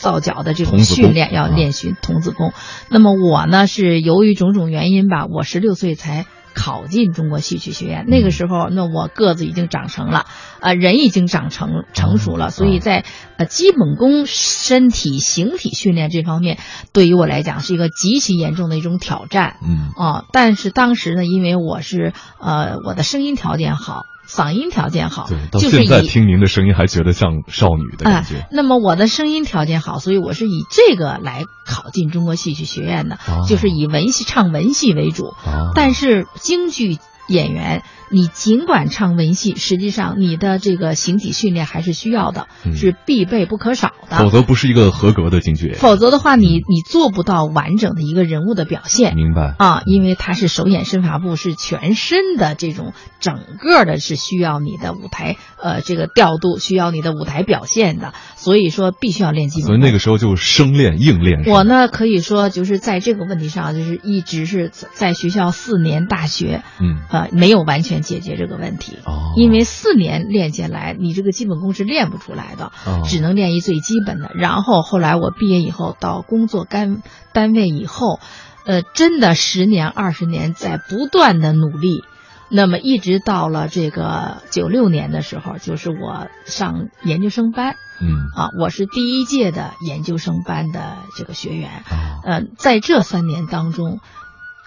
[0.00, 2.52] 造脚的这种训练要啊练习童子功，
[2.88, 6.24] 那么我呢是由于种种原因吧，我十六岁才
[6.54, 8.04] 考进中国戏曲学院。
[8.08, 10.26] 那个时候，那我个子已经长成了，
[10.60, 13.04] 呃，人已经长成成熟了，所以在
[13.36, 16.58] 呃基本功、身体、形体训练这方面，
[16.92, 19.56] 对于我来讲是一个极其严重的一种挑战。
[19.62, 28.40] 嗯啊，但是当时呢，因为我是呃我的声音条件好，嗓音条件好对，，到就是现在听您的声音还觉得像少女的感觉。
[28.40, 35.28] 哎，那么我的声音条件好，所以我是以这个来考进中国戏曲学院的，哦就是以文戏唱文戏为主。
[35.28, 44.16] 哦但是京剧演员，你尽管唱文戏，实际上你的这个形体训练还是需要的，嗯是必备不可少的。
[44.16, 45.80] 否则不是一个合格的京剧演员。
[45.80, 49.14] 否则的话，你你做不到完整的一个人物的表现。
[49.14, 59.76] 明白啊，因为它是手眼身法步，是全身的这种整个的，是需要你的舞台呃这个调度，需要你的舞台表现的，所以说必须要练基本功。
[59.76, 61.44] 所以那个时候就生练硬练。
[61.46, 68.98] 我呢，可以说就是在这个问题上，就是一直是在在学校四年大学，嗯呃，没有完全解决这个问题。
[69.04, 74.30] 哦因为四年练下来，你这个基本功是练不出来的，哦只能练一最基本的。
[74.34, 78.18] 然后后来我毕业以后到工作单单位以后，
[78.64, 82.02] 呃，真的十年二十年在不断的努力。
[82.50, 94.00] 那么一直到了这个九六年的时候，就是我上研究生班，嗯啊，我是第一届的研究生班的这个学员，哦呃，在这三年当中，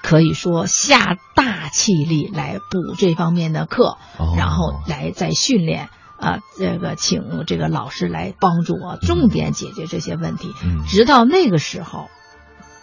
[0.03, 5.89] 可以说下大气力来补这方面的课，哦然后来再训练。
[6.21, 10.53] 啊，这个请这个老师来帮助我，重点解决这些问题。
[10.63, 12.11] 嗯直到那个时候，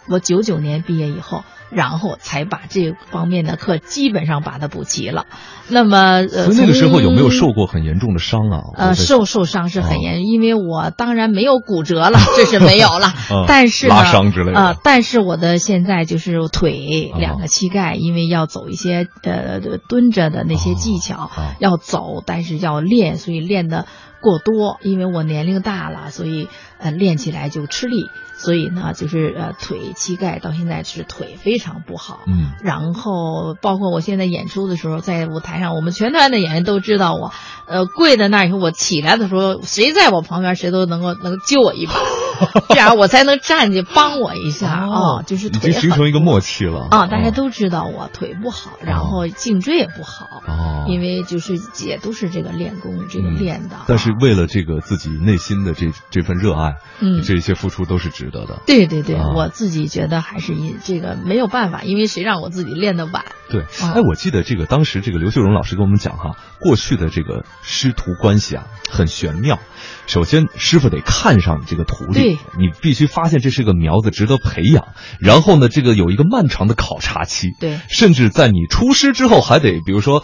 [0.09, 5.25] 我九九年毕业以后，然后才把这方面的课基本上把它补齐了。
[5.67, 8.61] 那么，呃，那个时候有没有受过很严重的伤啊？
[8.75, 13.45] 呃，受受伤是很哦严，因为我当然没有骨折了， 这是没有了嗯。
[13.47, 23.85] 但是呢，拉伤之类的呃，但是我的现在就是腿哦两个膝盖，因为要走一些呃蹲着的那些技哦巧，要走，但是要练，所以练的
[24.21, 24.79] 过多。
[24.81, 26.47] 因为我年龄大了，所以
[26.79, 28.07] 呃练起来就吃力，
[28.39, 32.21] 所以呢就是呃腿膝盖到现在是腿非常不好。
[32.25, 32.53] 嗯。
[32.63, 37.31] 然后包括我现在演出的时候，在舞台上，我们全团的演员都知道我，
[37.67, 41.93] 呃，跪在那儿以后，我起来的时候，谁在我旁边，谁都能够能救我一把，
[42.69, 44.69] 这样我才能站起帮我一下。
[44.69, 46.87] 啊、就是已腿形成一个默契了。
[46.91, 50.85] 啊，大家都知道我腿不好，然后颈椎也不好，哦。
[50.87, 51.53] 因为就是
[51.85, 53.75] 也都是这个练功这个练的。
[53.87, 57.21] 但是为了这个自己内心的这这份热爱，嗯。
[57.21, 58.61] 这些付出都是值得的。
[58.65, 63.25] 对对对，啊我自己觉得还是因这个没有办法，因为谁让我自己练的晚。
[63.49, 69.59] 对，啊哎，我记得这个当时这个刘秀荣老师跟我们讲哈，过去的这个师徒关系啊很玄妙。
[70.07, 74.89] 首先，师傅得看上你这个徒弟，你必须发现这是个苗子，值得培养。
[75.19, 80.23] 然后呢，这个有一个漫长的考察期，对，甚至在你出师之后，还得比如说。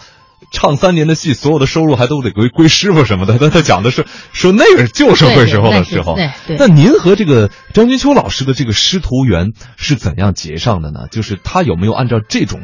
[0.52, 3.38] 唱三年的戏，所有的收入还都得归归师傅什么的。
[3.38, 6.14] 他他讲的是说那个旧社会时候的时候。
[6.14, 6.56] 对对。
[6.58, 11.08] 那您和这个张君秋老师的这个师徒缘是怎样结上的呢？
[11.10, 12.60] 就是他有没有按照这种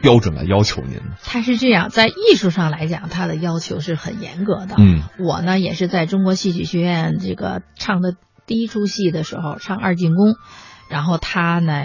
[0.00, 1.16] 标准来要求您呢？
[1.24, 4.76] 他是这样，在艺术上来讲，他的要求是很严格的。
[4.78, 5.02] 嗯。
[5.18, 8.14] 我呢，也是在中国戏曲学院这个唱的
[8.46, 10.34] 第一出戏的时候，唱二进宫。
[10.88, 11.84] 然后他呢，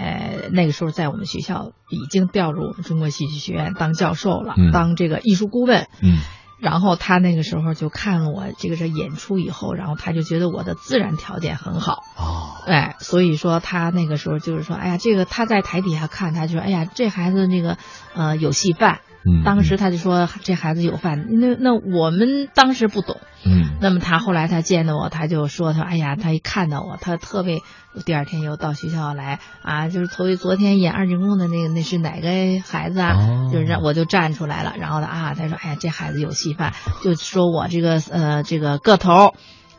[0.50, 5.88] 那个时候在我们学校已经调入我们中国戏剧学院当教授了，当这个艺术顾问。
[6.02, 6.18] 嗯。
[6.60, 12.02] 然后他那个时候就看我这个是演出以后，然后他就觉得我的自然条件很好。
[12.16, 12.54] 哦。
[12.64, 17.76] 哎，所以说他那个时候就是说，哎呀，这个他在台底下看，他就说，哎呀，这孩子那个
[18.14, 18.72] 呃有戏
[19.24, 19.44] 范。
[19.44, 27.60] 当时他就说这孩子有饭，那那我们当时不懂，嗯，那么他后来他见到我，他就说他哎呀，他一看到我，他特别，
[28.04, 32.28] 第二天又到学校来啊，就是昨昨天演二进宫的那个那是哪个
[32.66, 33.50] 孩子啊？
[33.52, 36.72] 就是让我就站出来了，然后他啊，他说哎呀，这孩子有戏范，
[37.02, 39.34] 就说我这个呃这个个头。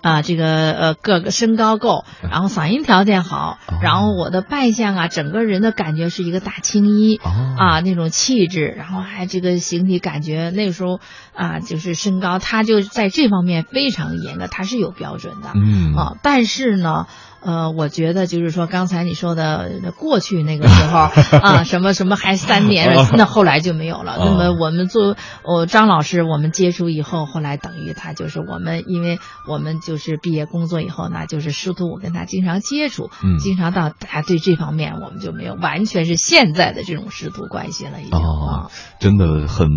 [0.05, 7.19] 啊，这个呃，个个身高够，然后嗓音条件好，然后我的扮相啊，整个人的感觉是一个大青衣
[7.57, 10.99] 啊，那种气质，然后还这个形体感觉，那个时候
[11.33, 17.07] 啊，就是身高，他就在这方面非常严格，他是有标准的，嗯啊，但是呢。
[17.45, 20.97] 呃，我觉得就是说，刚才你说的过去那个时候
[21.39, 24.15] 啊，什么什么还三年，那后来就没有了。
[24.17, 39.67] 那么我们做，我张老师，我们接触以后，后来等于他就是我们，因为我们就是毕业工作以后呢，就是师徒，我跟他经常接触，嗯经常到大家对这方面我们就没有，完全是现在的这种师徒关系了，已经啊，真的很。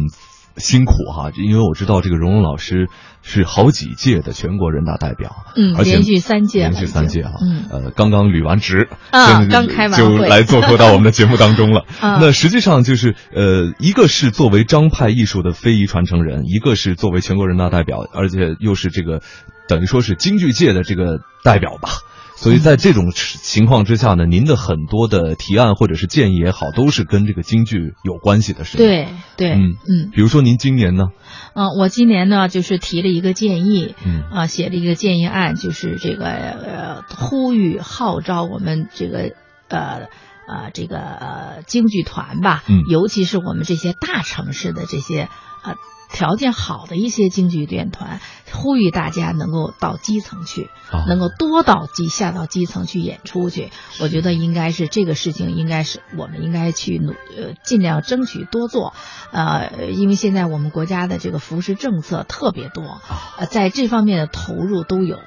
[0.58, 2.88] 辛苦哈，因为我知道这个荣荣老师
[3.22, 11.84] 是好几届的全国人大代表，嗯，而且连续三届，连续三届啊，嗯，呃，刚刚履完职啊，刚开完就来做客到我们的节目当中了。
[12.00, 19.22] 啊，那实际上就是呃，一个是作为张派艺术的非遗传承人，一个是作为全国人大代表，而且又是这个
[19.68, 21.90] 等于说是京剧界的这个代表吧。
[22.40, 28.86] 所以在这种情况之下呢，您的很多的提案或者是建议也好，都是跟这个京剧有关系的，事情？
[28.86, 30.10] 对对，嗯嗯。
[30.12, 31.08] 比如说您今年呢？
[31.54, 39.32] 嗯，我今年呢就是提了一个建议，嗯啊，写了一个建议案，就是这个呃呼吁号召我们这个
[39.68, 40.06] 呃
[40.46, 45.28] 呃这个呃京剧团吧，嗯，尤其是我们这些大城市的这些
[45.64, 45.74] 呃。
[46.10, 50.68] 条件好的一些京剧练团，呼吁大家能够到基层去，
[51.06, 53.70] 能够多到基下到基层去演出去。
[54.00, 58.94] 我觉得应该是这个事情，应该是我们应该去努呃尽量争取多做，
[59.30, 63.00] 呃，因为现在我们国家的这个扶持政策特别多，
[63.38, 65.18] 呃，在这方面的投入都有。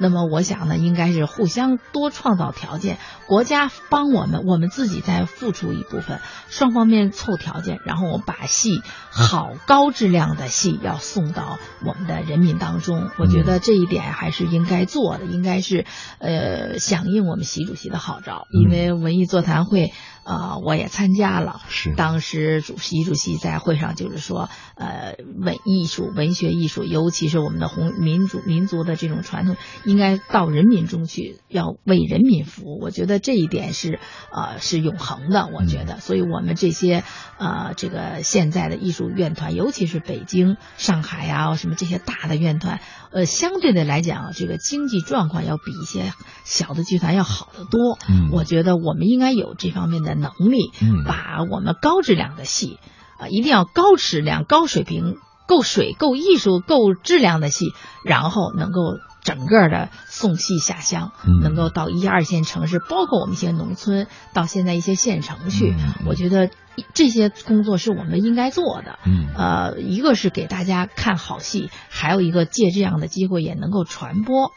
[0.00, 2.96] 那么我想呢，应该是互相多创造条件，
[3.26, 13.10] 国家帮我们，我们自己再付出一部分，双方面凑条件，然后我们把戏好高质量的戏要送到我们的人民当中。
[13.18, 15.84] 我觉得这一点还是应该做的，应该是
[16.18, 19.92] 呃响应我们习主席的号召，因为文艺座谈会。
[20.24, 21.60] 啊，我也参加了。
[21.68, 32.78] 是当时主席主席在会上就是说，呃，文艺术、文学艺术，尤其是我们的红民族民族的这种传统，应该到人民中去，要为人民服务。
[32.80, 33.98] 我觉得这一点是
[34.30, 35.48] 呃是永恒的。
[35.52, 37.02] 我觉得，所以我们这些
[37.38, 46.12] 呃这个现在的艺术院团，尤其是北京、上海啊什么这些大的院团，呃，相对的来讲，这个经济状况要比一些
[46.44, 47.98] 小的剧团要好得多。
[48.08, 50.10] 嗯，我觉得我们应该有这方面的。
[50.20, 50.70] 能力，
[51.06, 52.78] 把我们高质量的戏，
[53.18, 55.16] 啊，一定要高质量、高水平、
[55.46, 57.66] 够水、够艺术、够质量的戏，
[58.04, 61.12] 然后能够整个的送戏下乡，
[61.42, 65.74] 能够到一二线城市，包括我们一些农村，到现在一些县城去。
[66.06, 66.50] 我觉得
[66.94, 68.98] 这些工作是我们应该做的。
[69.04, 74.52] 嗯，呃，一个是给大家看好戏，还有一个借这样的机会也能够传播。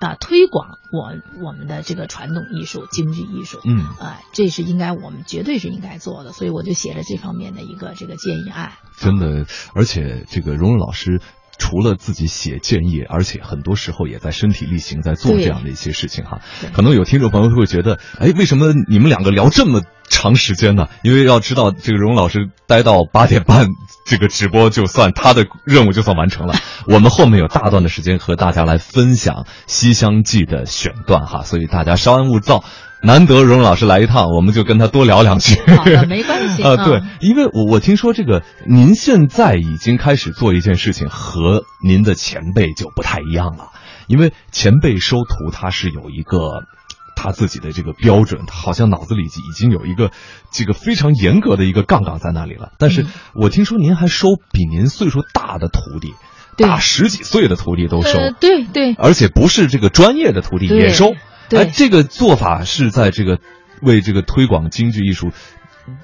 [0.00, 8.72] 啊，推广我我们的这个传统艺术、京剧艺术，嗯，啊，这是应该我们绝对是应该做的，所以我就写了这方面的一个这个建议案。
[8.96, 11.20] 真的，而且这个荣荣老师。
[11.60, 16.40] 除了自己写建议，而且很多时候也在身体力行，在做这样的一些事情哈。
[16.72, 20.88] 可能有听众朋友会觉得，哎，为什么你们两个聊这么长时间呢？
[21.04, 23.68] 因为要知道，这个荣老师待到八点半，
[24.06, 26.54] 这个直播就算他的任务就算完成了。
[26.88, 32.64] 我们后面有大段的时间和大家来分享《西厢记》的选段哈，所以大家稍安勿躁。
[33.02, 35.58] 难得荣荣老师来一趟，我们就跟他多聊两句。
[35.76, 36.62] 好的，没关系。
[36.62, 43.70] 啊， 对，因为我我听说这个，您现在已经开始做一件事情，和您的前辈就不太一样了。
[44.06, 46.38] 因为前辈收徒他是有一个。
[47.22, 50.10] 他自己的这个标准，他好像脑子里已经有一个
[50.50, 52.70] 这个非常严格的一个杠杠在那里了。
[52.78, 56.14] 但是我听说您还收比您岁数大的徒弟，
[56.56, 61.12] 大十几岁的徒弟都收，对对，而且不是这个专业的徒弟也收。
[61.58, 63.38] 哎，这个做法是在这个
[63.82, 65.30] 为这个推广京剧艺术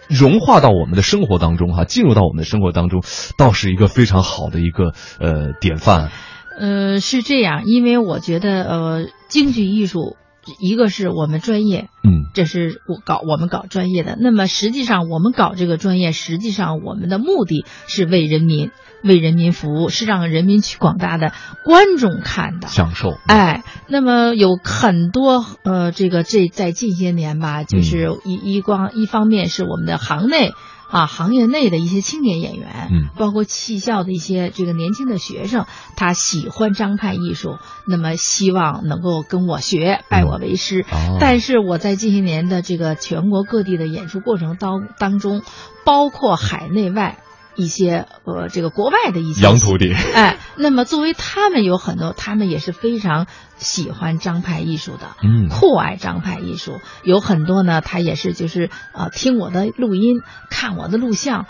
[0.09, 3.03] 融化到我们的生活当中哈，进入到我们的生活当中，
[3.39, 6.11] 倒是一个非常好的一个呃典范。
[6.59, 10.17] 呃，是这样，因为我觉得呃，京剧艺术。
[10.61, 14.17] 一个是我们专业，嗯，这是我搞我们搞专业的。
[14.21, 18.71] 那么实际上我们搞这个专业，实际上我们的目的是为人民、
[19.07, 21.33] 为人民服务，是让人民去广大的
[21.65, 23.17] 观众看的享受。
[23.27, 30.53] 哎，那么有很多呃，这个这在近些年吧，就是一一光一方面是我们的行内。
[30.89, 40.87] 啊，行业内的一些青年演员，嗯，包括戏校的一些这个年轻的学生，他喜欢张派艺术，那么希望能够跟我学，拜我为师。
[41.19, 45.43] 但是我在近些年的这个全国各地的演出过程当当中，
[45.85, 47.19] 包括海内外。
[47.57, 53.27] 一些呃，这个国外的一些洋徒弟，哎，那么作为他们有很多，他们也是非常
[53.57, 61.47] 喜欢张派艺术的，嗯，酷爱张派艺术，有很多呢，他也是就是呃，听我的录音，看我的录像，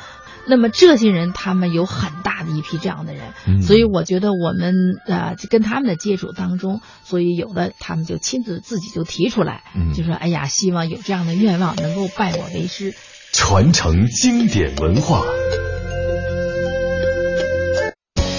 [0.46, 4.74] 那么这些人他们有很大的一批这样的人，所以我觉得我们
[5.06, 12.94] 呃跟他们的接触当中，所以有的他们就亲自自己就提出来，就说哎呀，希望有这样的愿望能够拜我为师，
[13.32, 15.22] 传承经典文化。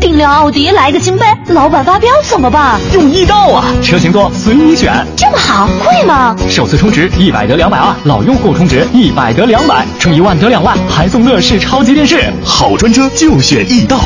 [0.00, 2.78] 订辆奥迪来个金杯，老板发飙怎么办？
[2.92, 4.92] 用易到啊，车型多随你选。
[5.16, 6.36] 这么好，贵吗？
[6.48, 12.32] 首次充值一百得两百二，老用户充值一百得两百，充一万得两万，还送乐视超级电视。
[12.44, 13.98] 好专车就选易到。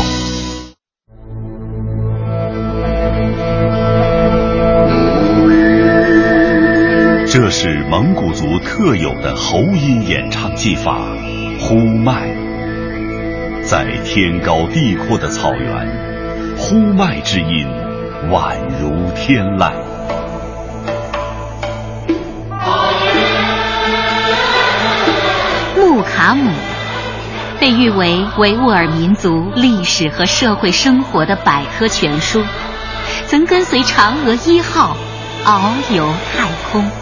[7.27, 11.01] 这是蒙古族特有的喉音演唱技法，
[11.59, 12.52] 呼麦。
[13.73, 17.67] 在天高地阔的草原，呼麦之音
[18.31, 19.73] 宛如天籁。
[25.75, 26.51] 木卡姆
[27.59, 32.45] 被誉为维吾尔民族历史和社会生活的百科全书，
[33.27, 34.95] 曾跟随嫦娥一号
[35.47, 37.02] 遨游太空。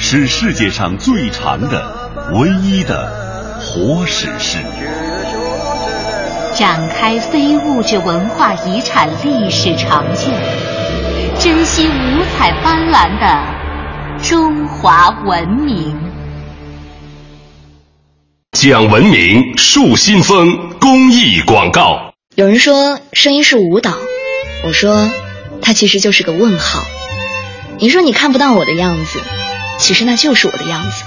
[0.00, 4.58] 是世界上最长的、唯一的活史诗，
[6.54, 10.32] 展开非物质文化遗产历史长卷，
[11.38, 15.94] 珍惜五彩斑斓的中华文明。
[18.52, 22.14] 讲文明树新风公益广告。
[22.36, 23.92] 有人说声音是舞蹈，
[24.64, 25.10] 我说
[25.60, 26.84] 它其实就是个问号。
[27.78, 29.20] 你说你看不到我的样子。
[29.78, 31.04] 其实那就是我的样子。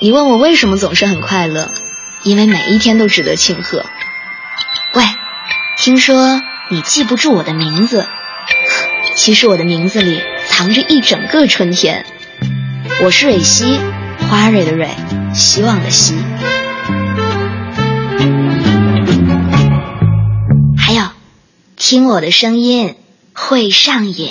[0.00, 1.70] 你问我为什么总是很快乐？
[2.22, 3.84] 因为每一天都值得庆贺。
[4.94, 5.04] 喂，
[5.78, 8.04] 听说你记不住我的名字，
[9.16, 12.04] 其实我的名字里藏着一整个春天。
[13.04, 13.78] 我是蕊希，
[14.28, 14.88] 花蕊的蕊，
[15.34, 16.16] 希望的希。
[20.76, 21.04] 还有，
[21.76, 22.96] 听我的声音
[23.34, 24.30] 会上瘾。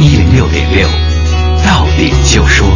[0.00, 0.88] 一零六点六
[1.64, 2.68] 到点就说。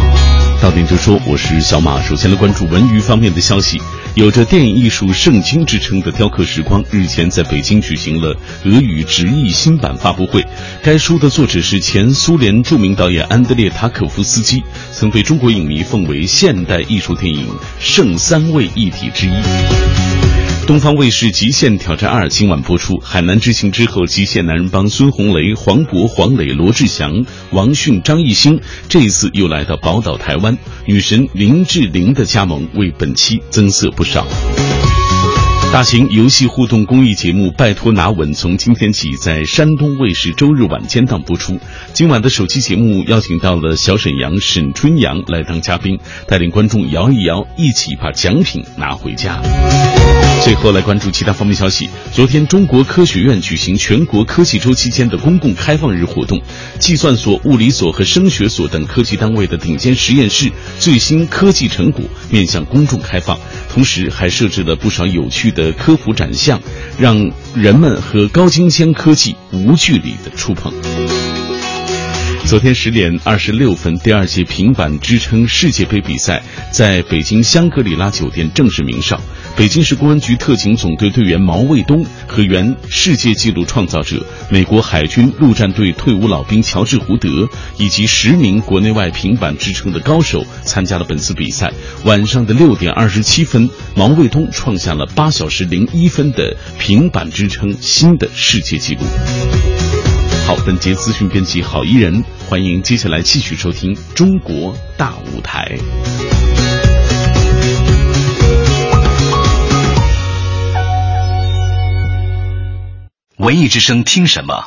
[0.61, 3.81] 到点就说我是小马首先来关注文娱方面的消息。
[4.15, 10.45] 有着电影艺术圣经之称的雕刻时光日前在北京举行了俄语直译新版发布会
[10.83, 14.61] 该书的作者是前苏联著名导演安德烈塔可夫斯基
[14.91, 17.47] 曾被中国影迷奉为现代艺术电影
[17.79, 20.52] 圣三位一体之一。
[20.65, 34.25] 东方卫视《极限挑战二》今晚播出，海南之行之后，极限男人帮孙红雷、黄渤、黄磊、罗志祥、王迅、张艺兴这一次又来到宝岛台湾，女神林志玲的加盟为本期增色不少。
[35.73, 41.59] 大型游戏互动公益节目《拜托拿稳》从今天起在山东卫视周日晚间档播出。
[41.93, 49.41] 今晚的首期节目邀请到了小沈阳、沈春阳来当嘉宾，带领观众摇一摇，一起把奖品拿回家。
[50.43, 51.89] 最后来关注其他方面消息。
[52.11, 56.41] 昨天，中国科学院举行全国科技周期间的公共开放日活动，
[56.79, 63.39] 计算所、物理所和声学所等科技单位的顶尖实验室最新科技成果面向公众开放，
[63.69, 66.59] 同时还设置了不少有趣的科普展项，
[66.99, 70.73] 让人们和高精尖科技无距离的触碰。
[72.45, 79.19] 昨天十点二十六分，第二届平板支撑世界杯比赛在北京香格里拉酒店正式鸣哨。
[79.55, 91.71] 北京市公安局特警总队队员毛卫东和原世界纪录创造者、美国海军陆战队退伍老兵乔治·胡德，以及十名国内外平板支撑的高手参加了本次比赛。
[92.03, 99.01] 晚上的六点二十七分，毛卫东创下了八小时零一分的平板支撑新的世界纪录。
[100.45, 105.77] 好，本节资讯编辑郝伊人，欢迎接下来继续收听《中国大舞台》。
[113.37, 114.65] 文艺之声听什么？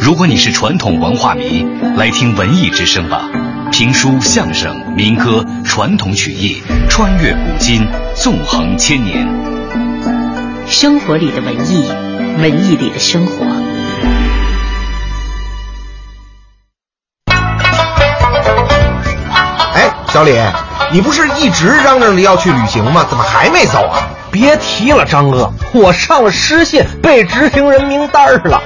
[0.00, 1.64] 如果你是传统文化迷，
[1.96, 3.30] 来听文艺之声吧。
[3.70, 6.56] 评书、相声、民歌、传统曲艺，
[6.90, 7.86] 穿越古今，
[8.16, 9.24] 纵横千年。
[10.66, 11.86] 生活里的文艺，
[12.40, 13.61] 文艺里的生活。
[20.12, 20.38] 小李，
[20.92, 23.06] 你不是一直嚷嚷着要去旅行吗？
[23.08, 24.06] 怎么还没走啊？
[24.30, 28.62] 别提了，张哥，我上了失信，被执行人名单了。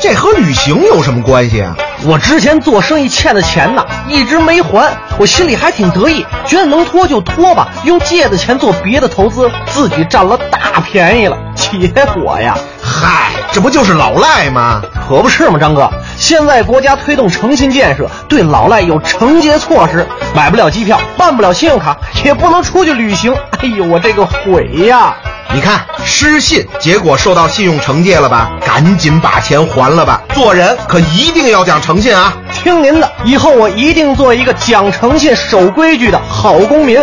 [0.00, 1.76] 这和旅行有什么关系啊？
[2.04, 11.38] 我之前做生意欠的钱呢，一直没还，我心里还挺得意，觉得能拖就拖吧，用借的钱做别的投资，自己占了大便宜了。
[11.54, 12.58] 结果呀，
[12.88, 14.80] 嗨，这不就是老赖吗？
[15.06, 23.34] 可不是嘛，张哥，现在国家推动诚信建设，对老赖有惩戒措施，买不了机票，办不了信用卡，也不能出去旅行。
[23.60, 25.14] 哎呦，我这个悔呀！
[25.54, 28.50] 你看失信，结果受到信用惩戒了吧？
[28.64, 30.22] 赶紧把钱还了吧！
[30.34, 32.32] 做人可一定要讲诚信啊！
[32.52, 36.98] 听您的，以后我一定做一个讲诚信、守规矩的好公民。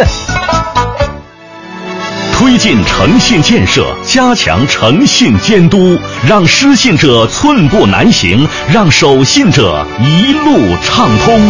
[2.38, 11.50] 推进诚信建设，加强诚信监督，让失信者寸步难行，让守信者一路畅通。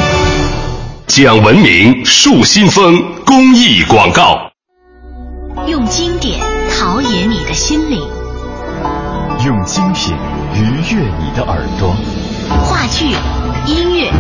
[1.07, 4.37] 讲文明，树新风，公益广告。
[5.67, 6.39] 用经典
[6.77, 7.99] 陶冶你的心灵，
[9.43, 10.13] 用精品
[10.53, 11.95] 愉悦你的耳朵。
[12.63, 13.07] 话剧、
[13.65, 14.11] 音乐，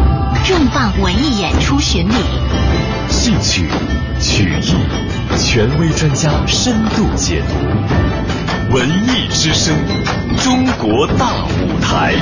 [0.43, 2.15] 重磅文艺演出巡礼，
[3.07, 3.67] 戏曲、
[4.19, 4.44] 曲艺，
[5.55, 8.75] 权威专家深度解读。
[8.75, 9.73] 文艺之声，
[10.43, 12.13] 中国大舞台。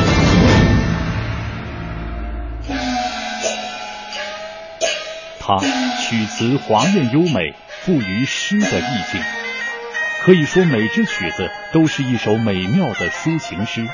[5.40, 5.58] 它
[6.00, 9.20] 曲词华艳优美，富于诗的意境。
[10.22, 13.88] 可以说，每支曲子都是一首美妙的抒情诗。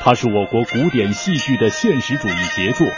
[0.00, 2.88] 它是我国古典戏剧的现实主义杰作，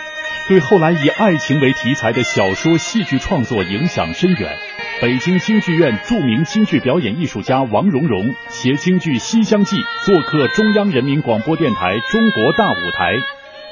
[0.48, 4.56] 对后来以爱情为题材的小说、戏剧创作影响深远。
[5.00, 13.14] 北京京剧院著名京剧表演艺术家王蓉蓉携京剧《西厢记》做客中央人民广播电台《中国大舞台》，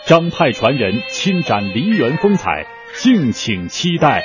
[0.04, 4.24] 张派传人亲展梨园风采，敬请期待。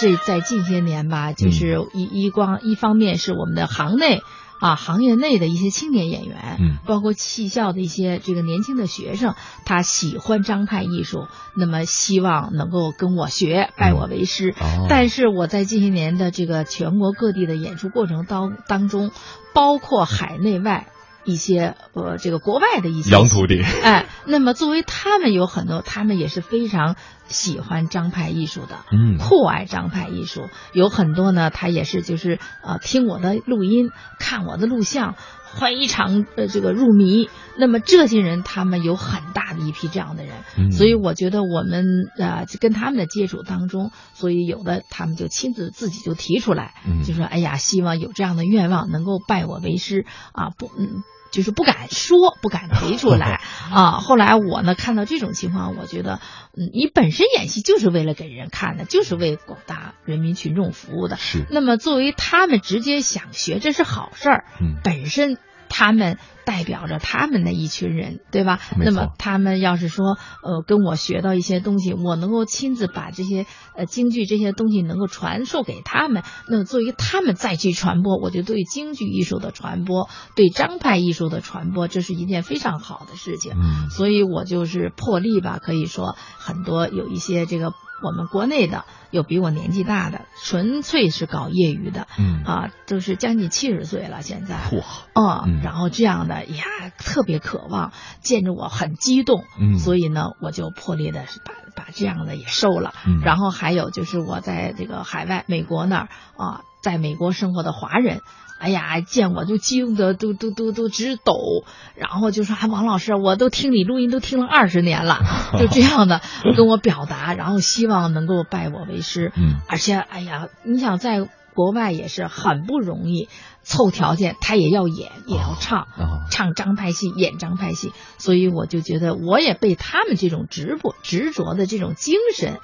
[0.00, 4.22] 这在近些年吧，就是一一光一方面是我们的行内
[4.64, 9.34] 啊行业内的一些青年演员，嗯，包括戏校的一些这个年轻的学生，
[9.66, 14.54] 他喜欢张派艺术，那么希望能够跟我学，拜我为师。
[14.58, 19.10] 哦但是我在近些年的这个全国各地的演出过程当当中，
[19.52, 20.88] 包括海内外。
[21.24, 23.62] 一些呃，这个国外的一些洋徒弟。
[23.62, 26.96] 哎，那么作为他们有很多，他们也是非常
[27.26, 29.18] 喜欢张派艺术的，嗯。
[29.18, 35.14] 酷爱张派艺术，有很多呢，他也是就是呃听我的录音，看我的录像，
[35.58, 37.28] 非常呃这个入迷。
[37.56, 40.72] 那么这些人他们有很大的一批这样的人，嗯。
[40.72, 41.84] 所以我觉得我们
[42.18, 47.02] 呃就跟他们的接触当中，所以有的他们就亲自自己就提出来，嗯。
[47.02, 51.02] 就说哎呀，希望有这样的愿望能够拜我为师啊，不嗯。
[51.34, 53.40] 就是不敢说，不敢提出来
[53.72, 53.98] 啊。
[53.98, 56.20] 后来我呢看到这种情况，我觉得，
[56.56, 61.16] 嗯，你本身演戏就是为了给人看的，就是为广大人民群众服务的。
[61.16, 61.44] 是。
[61.50, 64.44] 那么作为他们直接想学，这是好事儿。
[64.60, 64.76] 嗯。
[64.84, 65.38] 本身
[65.76, 68.60] 他们代表着他们的一群人，对吧？
[68.78, 73.44] 那么他们要是说，呃，跟我学到一些东西，我能够亲自把这些
[73.76, 83.54] 呃京剧这些东西能够传授给他们，那么作为他们再去传播，我觉得对京剧艺术的传播，对张派艺术的传播，这是一件非常好的事情。
[83.56, 87.72] 嗯所以我就是破例吧，可以说很多有一些这个
[88.02, 92.42] 我们国内的有比我年纪大的，纯粹是搞业余的，嗯。
[92.44, 94.82] 啊，都是将近七十岁了，现在，嚯。
[95.14, 95.60] 哦，嗯。
[95.62, 96.64] 然后这样的呀，
[96.98, 99.78] 特别渴望，见着我很激动，嗯。
[99.78, 103.20] 所以呢，我就破例的把把这样的也收了，嗯。
[103.20, 108.20] 然后还有就是我在这个海外美国那儿啊，在美国生活的华人。
[108.64, 111.64] 哎呀，见我就惊得都都都都直抖，
[111.96, 115.18] 然后就说：“哎，王老师，我都听你录音都听了二十年了，
[115.60, 116.22] 就这样的
[116.56, 119.32] 跟我表达，然后希望能够拜我为师。
[119.36, 123.28] 嗯，而且，哎呀，你想在国外也是很不容易，
[123.62, 132.60] 凑条件他也要演，也要唱，啊唱张派戏，演张派戏，所以我就觉得我也被他们这种执着执着的这种精神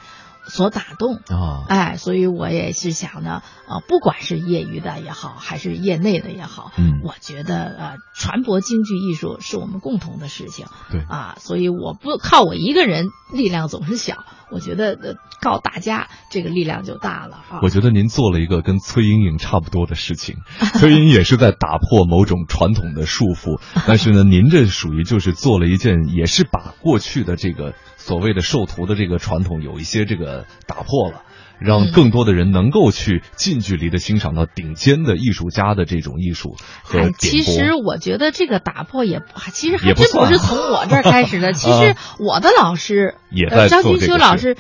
[0.51, 1.15] 所打动。
[1.17, 10.67] 啊，哎，所以我也是想呢，呃，不管是业余的也好，还是业内的也好，嗯我觉得呃，传播京剧艺术是我们共同的事情。
[10.91, 14.25] 对啊，所以我不靠我一个人，力量总是小。
[14.53, 17.61] 我觉得呃，靠大家，这个力量就大了啊。
[17.63, 20.39] 我觉得您做了一个跟崔莺莺差不多的事情，
[20.81, 27.75] 崔莺莺也是在打破某种传统的束缚，但是呢，您这属于就是做了一件，也是把过去的这个
[28.11, 31.23] 所谓的授徒的这个传统有一些这个打破了。
[31.61, 37.43] 让更多的人能够去近距离的欣赏到顶尖的艺术家的这种艺术和哎其。
[37.43, 41.53] 实我觉得这个打破也不，其实还真不是从我这儿开始的。
[41.53, 44.57] 其实我的老师也呃张金秋老师，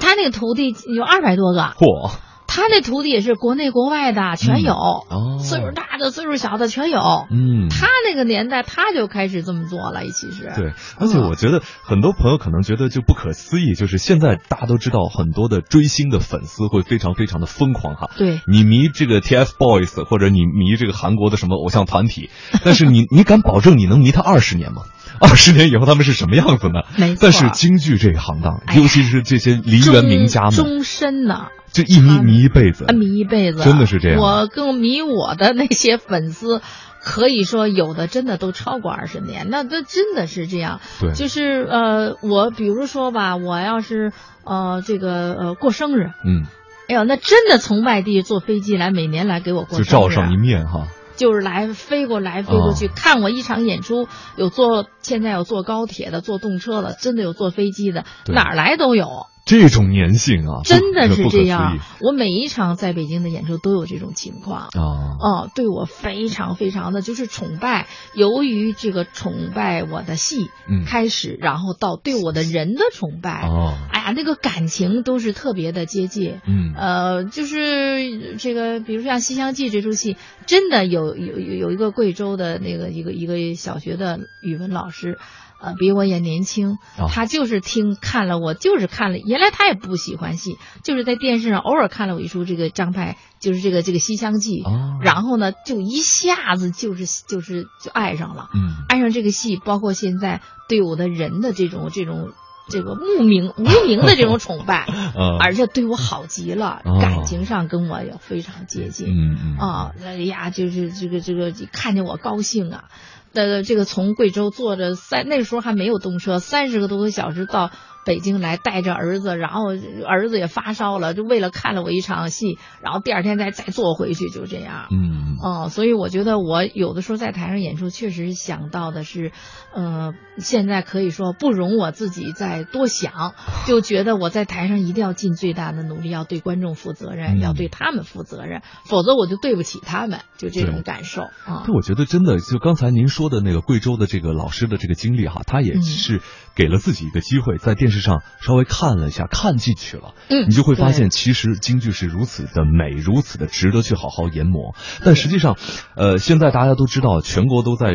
[0.00, 1.60] 他那个徒弟有二百多个。
[1.60, 2.16] 嚯，
[2.58, 6.98] 他那徒弟也是国内国外的全有，哦岁数大的、岁数小的全有。
[7.30, 10.52] 嗯，他那个年代他就开始这么做了，其实。
[10.56, 18.10] 对，而且我觉得很多朋友可能觉得就不可思议，就是现在大家都知道很多的追星的粉丝会非常非常的疯狂哈。
[18.16, 22.28] 对你迷这个 TFBOYS 或者你迷这个韩国的什么偶像团体，
[22.64, 24.82] 但是你你敢保证你能迷他二十年吗？
[25.20, 26.82] 二十年以后他们是什么样子呢？
[26.96, 31.46] 没错但是京剧这个行当，哎尤其是这些梨园名家们，终身呢。
[31.72, 32.92] 就一迷迷一辈子啊，。
[32.92, 36.60] 迷一辈子，真的是这样我更迷我的那些粉丝，
[37.00, 40.80] 可以说有的真的都超过二十年， 那这真的是这样。
[41.00, 44.12] 对就是呃，我比如说吧，我要是
[44.44, 46.44] 呃这个呃过生日，嗯，
[46.88, 50.88] 哎呦，那真的从外地坐飞机来，每年来给我过就生日啊照上一面哈。
[51.16, 54.06] 就是来飞过来飞过去、哦看我一场演出，
[54.36, 59.26] 有坐现在有坐高铁的，坐动车的，真的有坐飞机的，哪儿来都有。
[59.48, 64.68] 这种粘性啊，真的是这样，我每一场在北京的演出都有这种情况。
[64.74, 65.16] 啊。
[65.18, 76.40] 哦，对我非常非常的就是崇拜，由于这个崇拜我的戏，嗯开始，然后到对我的人的崇拜，哦，哎呀，那个感情都是特别的接近。
[76.46, 85.16] 嗯呃，就是这个，比如像《西厢记》这出戏，真的有有有有一个贵州的那个一个一个小学的语文老师。
[85.60, 89.18] 呃，比我也年轻，哦他就是听看了我，就是看了。
[89.18, 102.30] 原来他也不喜欢戏，就是在电视上偶尔看了我一出这个张派，就是这个这个《西厢记》，哦然后呢，就一下子就是就是就爱上了，嗯爱上这个戏，包括现在对我的人的这种这种
[102.68, 104.86] 这个慕名无名的这种崇拜，
[105.16, 109.08] 嗯 而且对我好极了，哦感情上跟我也非常接近。
[109.08, 112.84] 嗯嗯啊，哎呀，就是这个这个看见我高兴啊。
[113.32, 117.70] 呃这个从贵州坐着三那时候还没有动车，三十个多个小时到
[118.08, 119.66] 北京来，带着儿子，然后
[120.06, 124.86] 儿子也发烧了，就为了看了我一场戏，然后第二天再再坐回去，就这样。
[124.90, 129.30] 嗯哦，所以我觉得我有的时候在台上演出，确实想到的是，
[129.74, 133.34] 呃，现在可以说不容我自己再多想，
[133.66, 141.62] 就觉得我在台上一定要尽最大的努力，要对观众负责任，嗯要对他们负责任，否则我就对不起他们，就这种感受啊。
[141.66, 146.22] 但我觉得真的，就刚才您说的那个贵州的这个老师的这个经历哈，他也嗯是
[146.58, 154.74] 给了自己一个机会，在电视上稍微看了一下，看进去了，嗯你就会发现，其实京剧是如此的美，如此的值得去好好研磨。
[155.04, 155.56] 但实际上，
[155.94, 157.92] 呃，现在大家都知道，全国都在。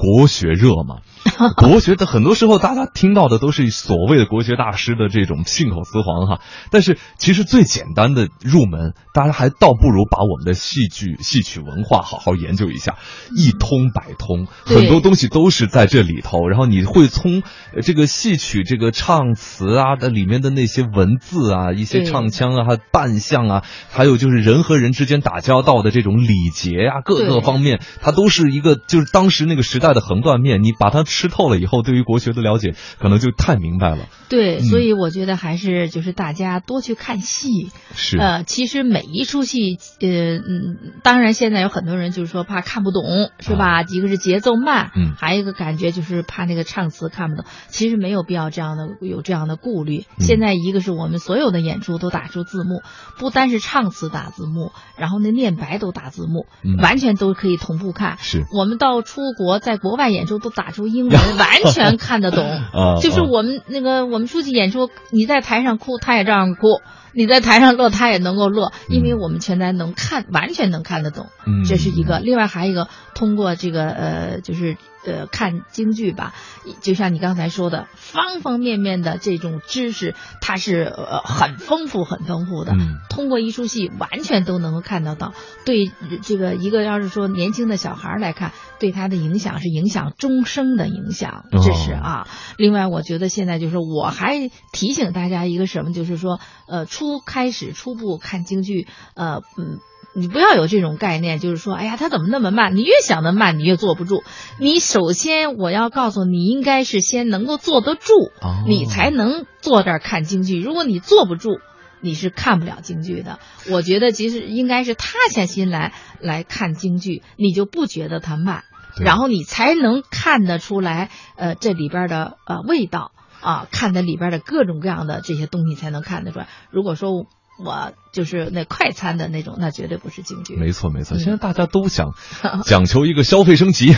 [0.00, 1.00] 国学热嘛，
[1.56, 6.40] 国学的很多时候大家听到的都是所谓的国学大师的这种信口雌黄哈，
[6.70, 12.96] 但是其实最简单的入门，大家还倒不如把我们的戏剧戏曲文化好好研究一下，
[13.36, 17.42] 一通百通，很多东西都是在这里头，然后你会从
[17.74, 30.58] 呃这个戏曲这个唱词啊的里面的那些文字啊，一些唱腔啊、还有扮相啊，还有就是人和人之间打交道的这种礼节啊，各个方面，它都是一个就是当时那个时代的横断面。
[30.58, 34.06] 你把它吃透了以后，对于国学的了解可能就太明白了。
[34.28, 37.48] 对，嗯所以我觉得还是就是大家多去看戏。
[37.94, 43.02] 是呃，其实每一出戏，呃嗯，当然现在有很多人就是说怕看不懂，
[43.40, 43.82] 是吧？
[43.82, 47.44] 一个是节奏慢，啊嗯还有一个感觉就是怕那个唱词看不懂。
[47.68, 50.04] 其实没有必要这样的有这样的顾虑。
[50.18, 52.82] 嗯现在一个是我们所有的演出都打出字幕，
[53.18, 58.18] 不单是唱词打字幕，然后那念白都打字幕，嗯完全都可以同步看。
[58.18, 62.44] 是我们到出国，在国外演出都打出英文， 完全看得懂。
[62.72, 66.80] 啊就是啊我们那个我们出去演出，你在台上哭，他也照样哭；
[67.12, 71.26] 你在台上乐，他也能够乐，因为我们全台能看，完全能看得懂。
[71.46, 72.18] 嗯这是一个。
[72.18, 72.88] 另外还有一个，
[73.18, 76.34] 通过这个呃，就是呃看京剧吧，
[76.80, 82.72] 就像你刚才说的，方方面面的这种知识，它是呃很丰富、很丰富的。
[82.74, 85.32] 嗯通过一出戏，完全都能够看得到。
[85.64, 85.90] 对
[86.22, 92.28] 这个一个要是说年轻的小孩儿来看，对他的影响是影响终生的影响，哦这是啊。
[92.56, 96.38] 另外，我觉得现在就是我还提醒大家一个什么，就是说，
[96.68, 99.80] 呃，初开始初步看京剧，呃，嗯。
[100.18, 102.74] 你不要有这种概念，就是说，哎呀，他怎么那么慢？
[102.74, 104.24] 你越想的慢，你越坐不住。
[104.58, 110.60] 你首先，我要告诉你，应该是先能够坐得住，哦你才能坐这儿看京剧。
[110.60, 111.60] 如果你坐不住，
[112.00, 113.38] 你是看不了京剧的。
[113.70, 118.64] 我觉得其实应该是踏下心来来看京剧，你就不觉得它慢，
[119.00, 126.48] 然后你才能看得出来，呃，这里边的呃味道啊，看的里边的各种各样的这些东西才能看得出来。
[126.70, 127.26] 如果说
[127.64, 130.56] 我就是那快餐的那种，那绝对不是京剧。
[130.56, 132.14] 没错没错，嗯现在大家都想
[132.64, 133.94] 讲求一个消费升级，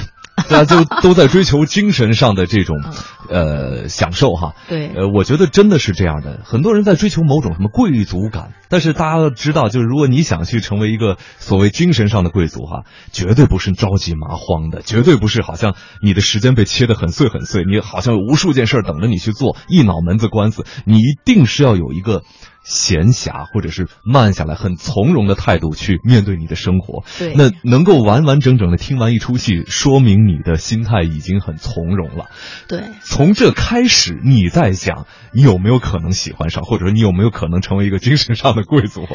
[0.49, 2.77] 大家就都在追求精神上的这种
[3.29, 4.55] 呃享受哈。
[4.57, 22.23] 嗯对呃，我觉得真的是这样的，很多人在追求某种什么贵族感，但是大家都知道，就是如果你想去成为一个所谓精神上的贵族哈，绝对不是着急麻慌的，绝对不是好像你的时间被切得很碎很碎，你好像有无数件事等着你去做，一脑门子官司，你一定是要有一个。
[22.63, 27.05] 闲暇或者是慢下来，很从容的态度去面对你的生活。
[27.19, 32.27] 对那能够完完整整的听完一出戏，说明你的心态已经很从容了。
[32.69, 39.07] 对，从这开始，你在想你有没有可能喜欢上，或者说你有没有可能成为一个精神上的贵族？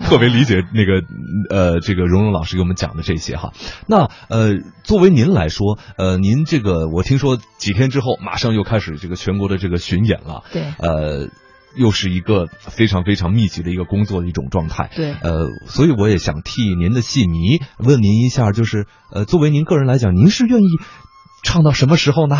[0.00, 1.02] 特别理解那个
[1.50, 3.52] 呃，这个蓉蓉老师给我们讲的这些哈。
[3.86, 10.42] 那呃，作为您来说，呃，您这个我听说几天之后马上又开始这个全国的这个巡演了。
[10.52, 11.28] 对呃。
[11.76, 20.66] 又是一个非常非常密集的一个工作的一种状态，对呃，所以我也想替您的戏迷问您一下，就是呃，作为您个人来讲，您是愿意
[21.42, 22.38] 唱到什么时候呢？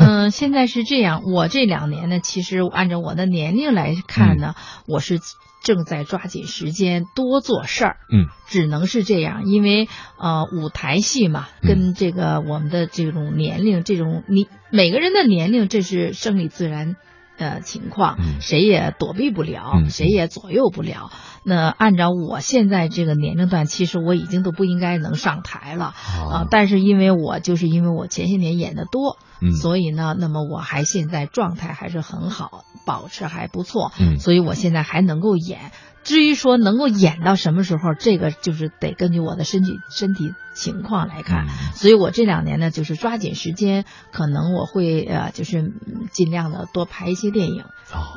[0.00, 4.54] 嗯， 现在是这样，我这两年呢，其实按照我的年龄来看呢，
[4.88, 5.20] 我是
[5.62, 7.96] 正在抓紧时间多做事儿。
[8.12, 9.88] 嗯，只能是这样，因为
[10.18, 16.96] 呃，舞台戏嘛，跟这个我们的这种年龄，这种你每个人的年龄，这是生理自然。
[17.36, 19.90] 呃，情况谁也躲避不了，嗯。
[19.90, 21.10] 谁也左右不了。
[21.42, 29.52] 那按照我现在这个年龄段，其实我已经都不应该能上台了啊、但是因为我就是因为我前些年演的多，嗯。
[29.52, 34.18] 所以呢，那么我还现在状态还是很好，保持还不错，嗯。
[34.18, 35.72] 所以我现在还能够演。
[36.04, 41.48] 至于说能够演到什么时候，这个就是得根据我的身体身体情况来看。
[41.74, 47.64] 所以我这两年呢，就是抓紧时间，可能我会呃，就是嗯尽量的多拍一些电影。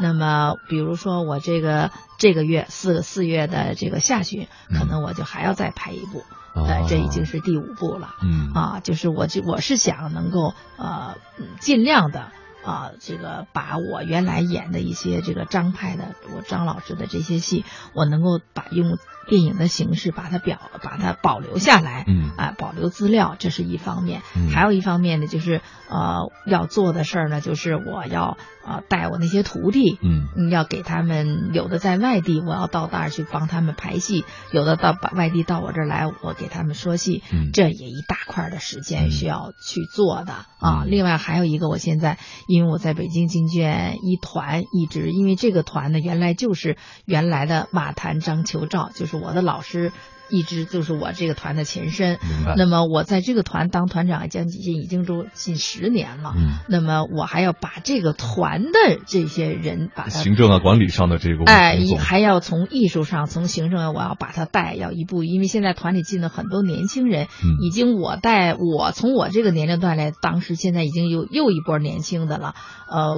[0.01, 4.47] 那么，比如说我这个这个月四四月的这个下旬，
[4.77, 6.23] 可能我就还要再拍一部。
[6.55, 8.15] 呃，这已经是第五部了。
[8.22, 12.31] 嗯啊，就是我这我是想能够呃嗯尽量的。
[12.68, 17.64] 啊，这个把我原来演的一些这个张派的我张老师的这些戏，
[17.94, 24.21] 我能够把用电影的形式把它表把它保留下来，嗯啊，保留资料，这是一方面。
[24.35, 37.23] 嗯还有一方面呢，就是呃要做的事儿呢，就是我要呃带我那些徒弟，嗯要给他们有的在外地，我要到那儿去帮他们排戏；有的到把外地到我这儿来，我给他们说戏。
[37.31, 40.83] 嗯这也一大块的时间需要去做的啊。
[40.83, 42.17] 嗯另外还有一个，我现在
[42.47, 46.75] 因因为我在北京京剧院一团一直，因为这个团呢原来就是
[47.05, 49.91] 原来的马谭张求照，就是我的老师。
[50.30, 52.19] 一直就是我这个团的前身。
[52.57, 56.34] 那么我在这个团当团长将近已经都近十年了。
[56.35, 56.57] 嗯。
[56.68, 72.53] 那么我还要把这个团的这些人把他行政啊管理上的这个哎，还要从艺术上从行政我要把他带要一步，因为现在团里进了很多年轻人，嗯、已经我带我从我这个年龄段来，当时现在已经有又一波年轻的了。
[72.89, 73.18] 呃，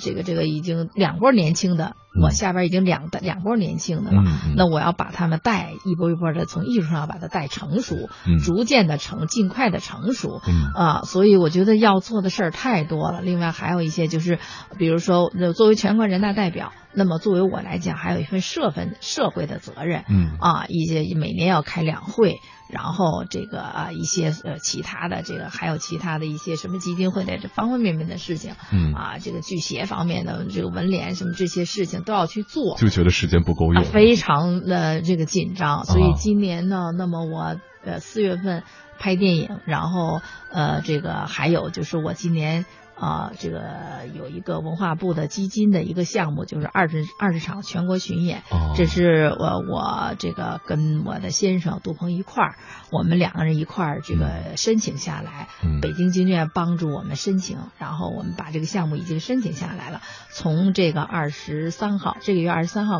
[0.00, 4.22] 这个这个已经两波年轻的，我下边已经两两波年轻的了。
[4.24, 10.40] 嗯、那我要把他们带一波一波的从艺术上把它带成熟，嗯、逐渐的成，尽快的成熟。
[10.48, 13.20] 嗯、啊，所以我觉得要做的事儿太多了。
[13.20, 14.38] 另外还有一些就是，
[14.78, 20.04] 比如说作为全国人大代表，那么作为我来讲，还有一份社分社会的责任。
[20.08, 22.40] 嗯啊，一些每年要开两会。
[22.70, 35.84] 然后这个啊一些呃其他的这个还有其他的一些什么基金会的这方方面面的事情，嗯啊这个剧协方面的这个文联什么这些事情都要去做，就觉得时间不够用，啊、非常的这个紧张。
[35.84, 38.62] 所以今年呢，那么我呃四月份
[38.98, 40.20] 拍电影，然后
[40.50, 42.64] 呃这个还有就是我今年。
[43.00, 48.42] 啊，这个有一个文化部的基金的一个项目，就是二十二十场全国巡演。
[48.50, 52.56] 哦、这是我我这个跟我的先生杜鹏一块儿，
[52.92, 60.02] 我们两个人一块儿这个申请下来，嗯、北京京剧院帮助我们申请，然后我们把这个项目已经申请下来了。
[60.30, 62.96] 从这个二十三号，这个月二十三号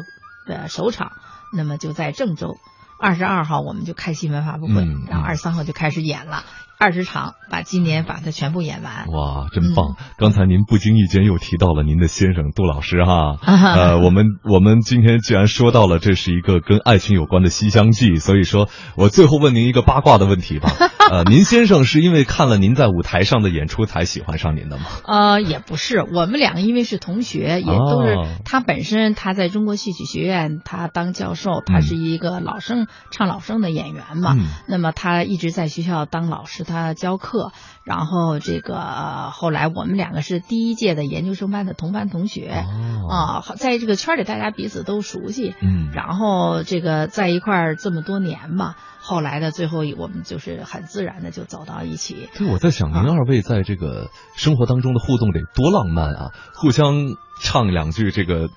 [0.47, 1.12] 的首场，
[1.55, 2.56] 那么就在郑州。
[2.98, 6.44] 二十二号我们就开新闻发布会，嗯、然后二十三号就开始演了。
[6.81, 9.07] 二十场，把今年把它全部演完。
[9.09, 9.97] 哇，真棒！
[9.98, 13.36] 嗯、刚才您不经意间又提到了您的先生杜老师哈。
[13.43, 20.73] 啊、呃，我们我们今天既然说到了这是一个跟爱情有关的《西厢记》，所以说我最后问您一个八卦的问题吧。
[21.11, 24.85] 呃，您先生是因为看了您在舞台上的演出才喜欢上您的吗？
[25.05, 34.35] 呃，也不是，我们两个因为是同学，也都是、哦、他本身他在中国戏曲学院他当教授，他是一个老生、嗯、唱老生的演员嘛。
[34.39, 36.65] 嗯、那么他一直在学校当老师。
[36.71, 37.53] 他教课，
[37.85, 52.29] 然后这个、呃、后来我们两个是第一届的研究生班的同班同学啊、哦，在这个圈里大家彼此都熟悉，嗯，然后这个在一块儿这么多年嘛，后来的最后我们就是很自然的就走到一起。
[52.39, 58.49] 对，我在想您二位在这个生活当中的互动得多浪漫啊，互相唱两句这个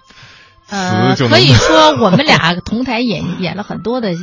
[0.70, 4.14] 呃，词就可以说我们俩同台演演了很多的。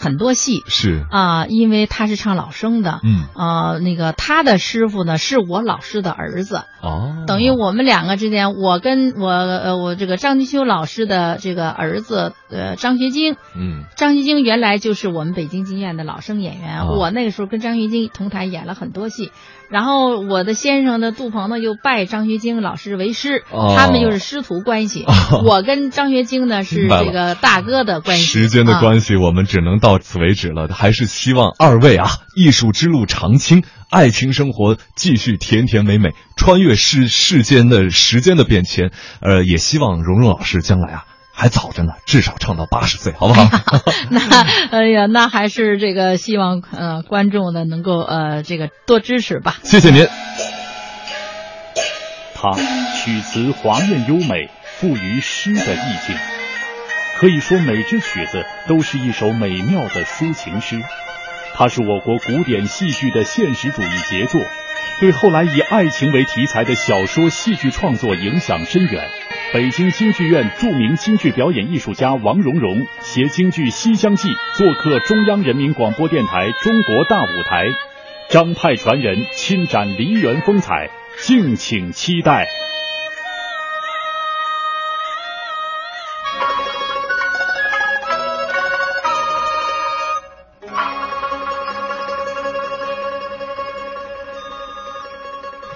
[0.00, 1.04] 很多戏是。
[1.10, 19.30] 啊、呃，因为他是唱老生的，嗯，呃，那个他的师傅呢是我老师的儿子，哦，等于我们两个之间，我跟我呃我这个张君秋老师的这个儿子呃张学晶，嗯，张学晶原来就是我们北京京院的老生演员，哦、我那个时候跟张学晶同台演了很多戏，
[19.68, 29.89] 然后我的先生呢杜鹏呢又拜张学晶老师为师，哦、他们又是师徒关系，哦、我跟张学晶呢是这个大哥的关系，时间的关系、啊、我们只能到。
[29.90, 38.92] 到此为止了，还是希望二位啊，艺术之路长青，爱情生活继续甜甜美美，穿越世世间的时间的变迁。
[39.20, 43.50] 呃，也希望蓉蓉老师将来啊还早着呢，至少唱到八十岁，好不好？
[44.10, 44.20] 那
[44.70, 49.56] 哎呀，那还是这个希望呃观众呢能够呃这个多支持吧。
[49.64, 50.06] 谢谢您。
[52.36, 52.52] 他
[52.94, 56.14] 曲词华艳优美，赋予诗的意境。
[57.20, 60.80] 可以说，每支曲子都是一首美妙的抒情诗。
[61.52, 64.40] 它是我国古典戏剧的现实主义杰作，
[65.00, 69.06] 对后来以爱情为题材的小说、戏剧创作影响深远。
[69.52, 77.66] 北京京剧院著名京剧表演艺术家王蓉蓉携京剧《西厢记》做客中央人民广播电台《中国大舞台》，
[78.30, 80.88] 张派传人亲展梨园风采，
[81.18, 82.46] 敬请期待。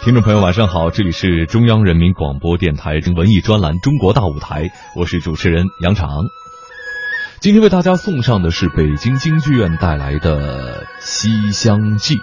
[0.05, 4.64] 听众朋友，晚上好，这里是中央人民广播电台文艺专栏《中国大舞台》，
[4.94, 6.10] 我是主持人杨常。
[7.40, 12.16] 今天为大家送上的是北京京剧院带来的《西厢记》。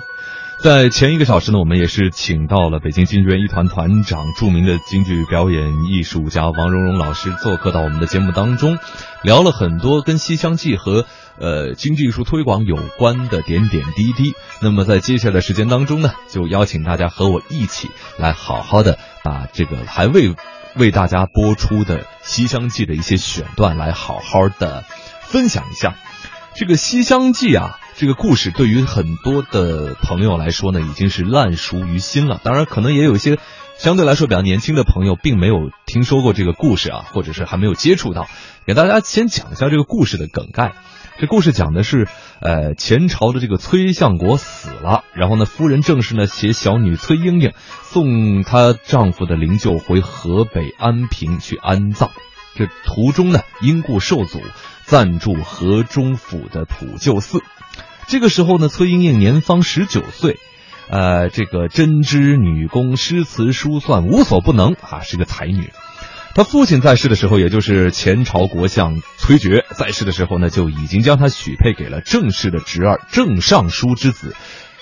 [0.63, 8.77] 在前一个小时呢，我们也是请到了北京京剧院一团团长、著名的京剧表演艺术家王蓉蓉老师做客到我们的节目当中，
[9.23, 11.07] 聊了很多跟《西厢记》和
[11.39, 14.33] 呃京剧艺术推广有关的点点滴滴。
[14.61, 17.89] 那么在接下来的时间当中呢，就邀请大家和我一起
[18.19, 20.35] 来好好的把这个还未
[20.75, 24.83] 为大家播出的《西厢记》的一些选段来好好的
[25.23, 25.95] 分享一下。
[26.53, 27.79] 这个《西厢记》啊。
[28.01, 32.41] 这个故事对于很多的朋友来说呢，已经是烂熟于心了。
[32.43, 33.37] 当然，可能也有一些
[33.77, 38.27] 相对来说比较年轻的朋友并没有听说过这个故事啊，或者是还没有接触到，
[38.65, 40.73] 给大家先讲一下这个故事的梗概。
[41.19, 42.07] 这故事讲的是，
[42.39, 47.53] 呃，前朝的这个崔相国死了，然后呢，夫人正式呢携小女崔莺莺
[47.83, 52.09] 送她丈夫的灵柩回河北安平去安葬。
[52.55, 54.41] 这途中呢，因故受阻，
[54.85, 57.43] 暂住河中府的普救寺。
[58.07, 60.37] 这个时候呢，崔莺莺年方十九岁，
[60.89, 65.71] 呃，这个针织女工、诗词书算无所不能啊，是个才女。
[66.33, 74.33] 他父亲在世的时候，也就是前朝国相崔珏在世的时候呢，就已经将她许配给了郑氏的侄儿郑尚书之子，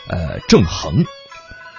[0.08, 1.06] 呃，郑恒。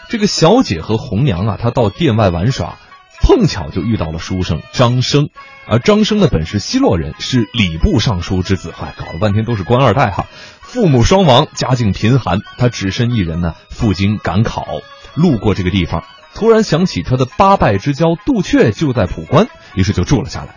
[0.08, 2.78] 这个小姐和红娘啊，她到殿外玩耍，
[3.22, 5.28] 碰巧就遇到了书生张生，
[5.70, 10.26] 而张生呢本是西洛人，是礼部尚书之子，嗨，搞了半天都是官二代哈。
[10.60, 14.66] 父母双亡，家境贫寒，他只身一人呢，赴京赶考，
[15.14, 16.02] 路过这个地方。
[16.34, 20.56] 突然想起他的八拜之交杜鹊就在普关，于是就住了下来。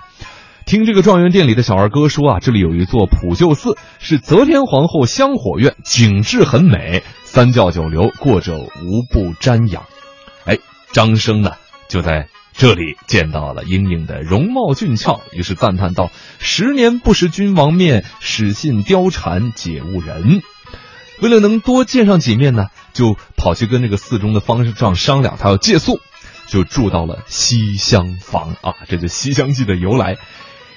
[0.65, 9.83] 听这个状元店里的小二哥说啊，这里有一座普救寺，是则天皇后香火院，景致很美，三教九流过者无不瞻仰。
[10.45, 10.57] 哎，
[10.91, 11.51] 张生呢
[11.87, 20.41] 就在这里见到了莺莺的容貌俊俏，于是赞叹道：“十年不识君王面，始信貂蝉解误人。”
[21.21, 25.99] 为了能多见上几面呢，就跑去跟这个寺中的方丈商量，他要借宿，
[26.47, 30.17] 就住到了西厢房啊，这就《西厢记》的由来。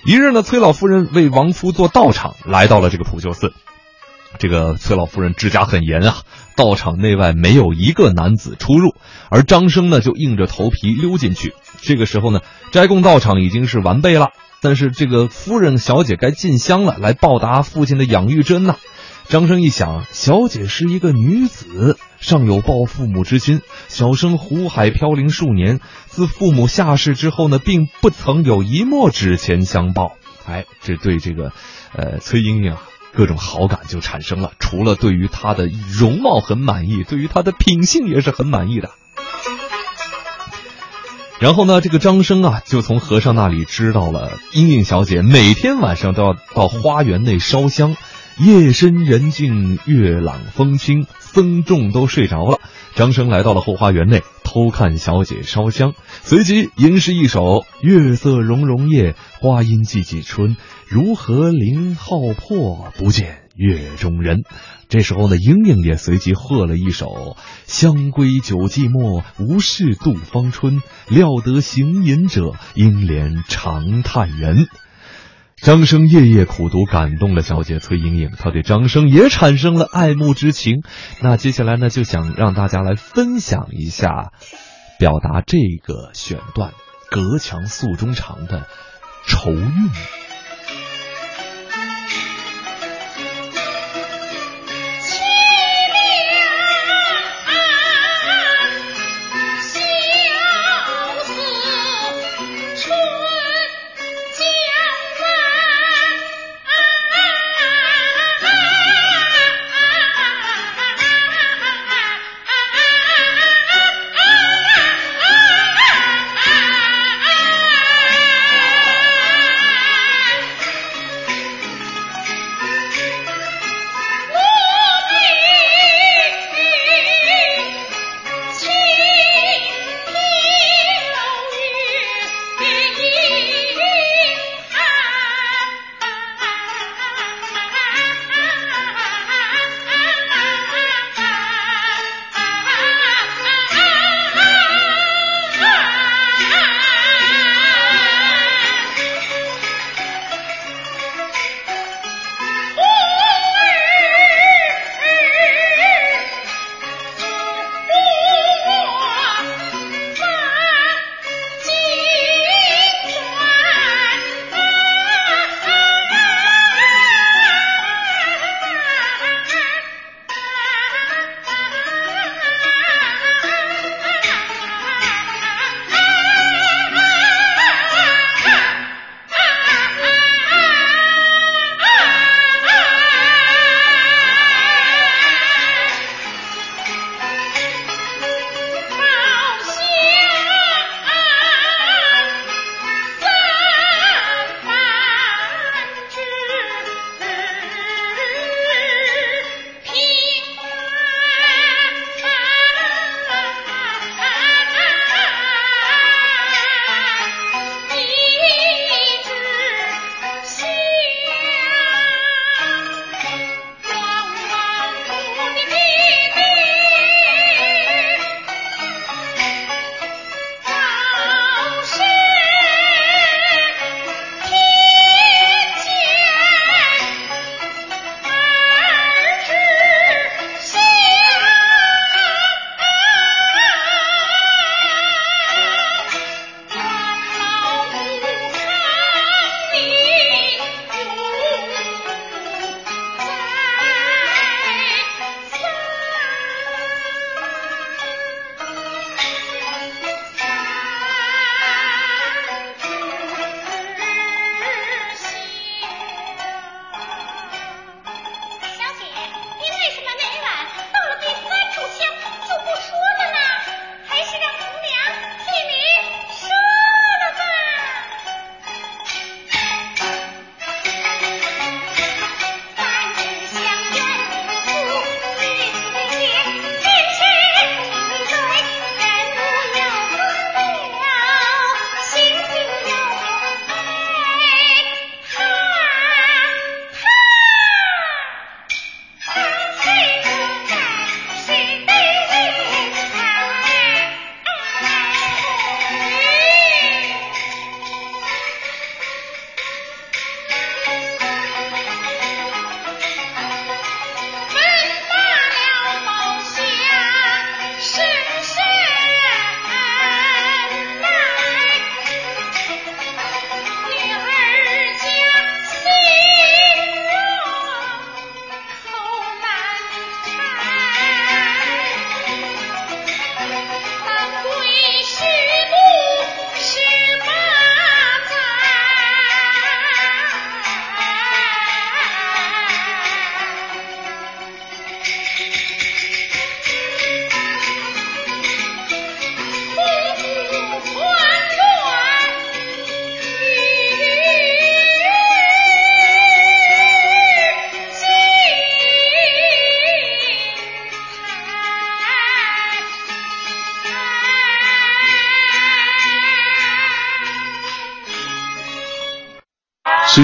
[0.05, 3.53] 一日呢，崔老夫人为亡夫做道场，来到了这个普救寺。
[4.39, 6.19] 这个崔老夫人治家很严啊，
[6.57, 8.95] 道场内外没有一个男子出入，
[9.31, 11.55] 而张生呢就硬着头皮溜进去。
[11.81, 12.41] 这个时候呢，
[12.73, 14.29] 斋供道场已经是完备了，
[14.63, 18.77] 但是这个夫人小姐该进香了，来报答父亲的养育之恩呐。
[19.29, 23.61] 张生一想，小姐是一个女子，尚有报父母之心。
[23.89, 30.13] 小生湖海飘零数年，自父母下世之后呢，并不曾有一墨纸钱相报。
[30.47, 31.53] 哎，这对这个，
[31.93, 32.83] 呃，崔莺莺啊，
[33.17, 34.53] 各种好感就产生了。
[34.59, 38.91] 除了对于她的容貌很满意，对于她的品性也是很满意的。
[41.39, 47.97] 然后呢，这个张生啊，就从和尚那里知道了，莺莺小姐每天晚上都要到花园内烧香。
[48.39, 52.61] 夜深人静，月朗风清，僧众都睡着了。
[52.95, 60.57] 张生来到了后花园内，偷看小姐烧香，随即吟诗一首：“月色融融夜，花阴寂寂春。
[60.89, 64.43] 如何零号破，不见月中人。”
[64.89, 67.37] 这时候呢，莺莺也随即和了一首
[67.67, 70.81] ：“香归酒寂寞，无事度芳春。
[71.09, 74.69] 料得行吟者，应怜长叹人。”
[75.61, 80.83] 张生夜夜苦读，感动了小姐崔莺莺，她对张生也产生了爱慕之情。
[81.21, 84.31] 那接下来呢，就想让大家来分享一下，
[85.01, 86.75] 表达这个选段
[87.11, 88.69] “隔墙诉衷肠”的
[89.27, 89.91] 愁韵。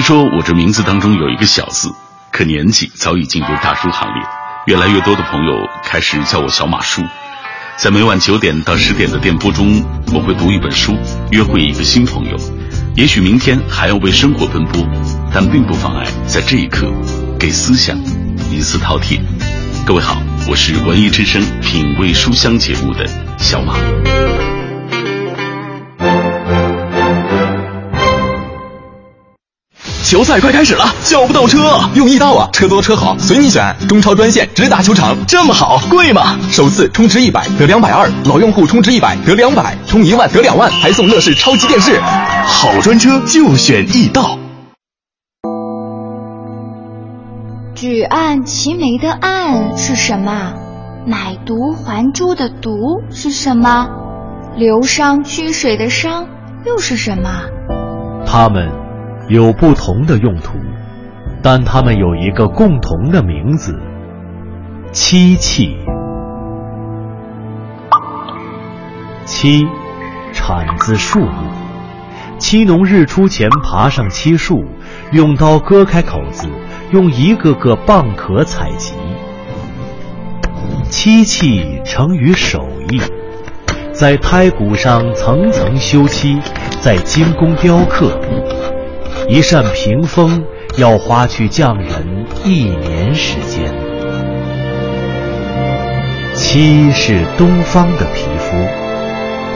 [0.03, 1.89] 说我这名字当中有一个小字，
[2.29, 4.21] 可年纪早已进入大叔行列。
[4.67, 7.01] 越来越多的朋友开始叫我小马叔。
[7.77, 9.81] 在每晚九点到十点的电波中，
[10.13, 10.93] 我会读一本书，
[11.31, 12.37] 约会一个新朋友。
[12.97, 14.85] 也许明天还要为生活奔波，
[15.33, 16.85] 但并不妨碍在这一刻
[17.39, 17.97] 给思想
[18.51, 19.21] 一次饕餮。
[19.85, 23.07] 各位好，我是文艺之声品味书香节目的
[23.37, 23.75] 小马。
[30.13, 33.75] 球赛快开始了，叫不到车，用易到啊，车多车好，随你选。
[33.89, 36.37] 中超专线直达球场，这么好，贵吗？
[36.51, 41.99] 首次充值一百得两百二，老用户充值一百得两百，充一万得两万，还送乐视超级电视。
[42.45, 44.37] 好专车就选易到。
[47.73, 50.53] 举案齐眉的案是什么？
[51.07, 53.87] 买椟还珠的椟是什么？
[54.57, 56.27] 流觞曲水的觞
[56.67, 57.29] 又是什么？
[58.27, 58.82] 他们。
[59.33, 60.59] 有不同的用途，
[61.41, 63.75] 但它们有一个共同的名字——
[64.93, 65.75] 漆器。
[69.25, 69.65] 漆，
[70.31, 71.49] 产自树木。
[72.37, 74.63] 漆农日出前爬上漆树，
[75.11, 76.47] 用刀割开口子，
[76.91, 78.93] 用一个个蚌壳采集。
[80.91, 83.01] 漆器成于手艺，
[83.91, 86.39] 在胎骨上层层修漆，
[86.81, 88.15] 在精工雕刻。
[89.27, 90.43] 一扇屏风
[90.77, 93.73] 要花去匠人一年时间。
[96.33, 98.57] 漆是东方的皮肤，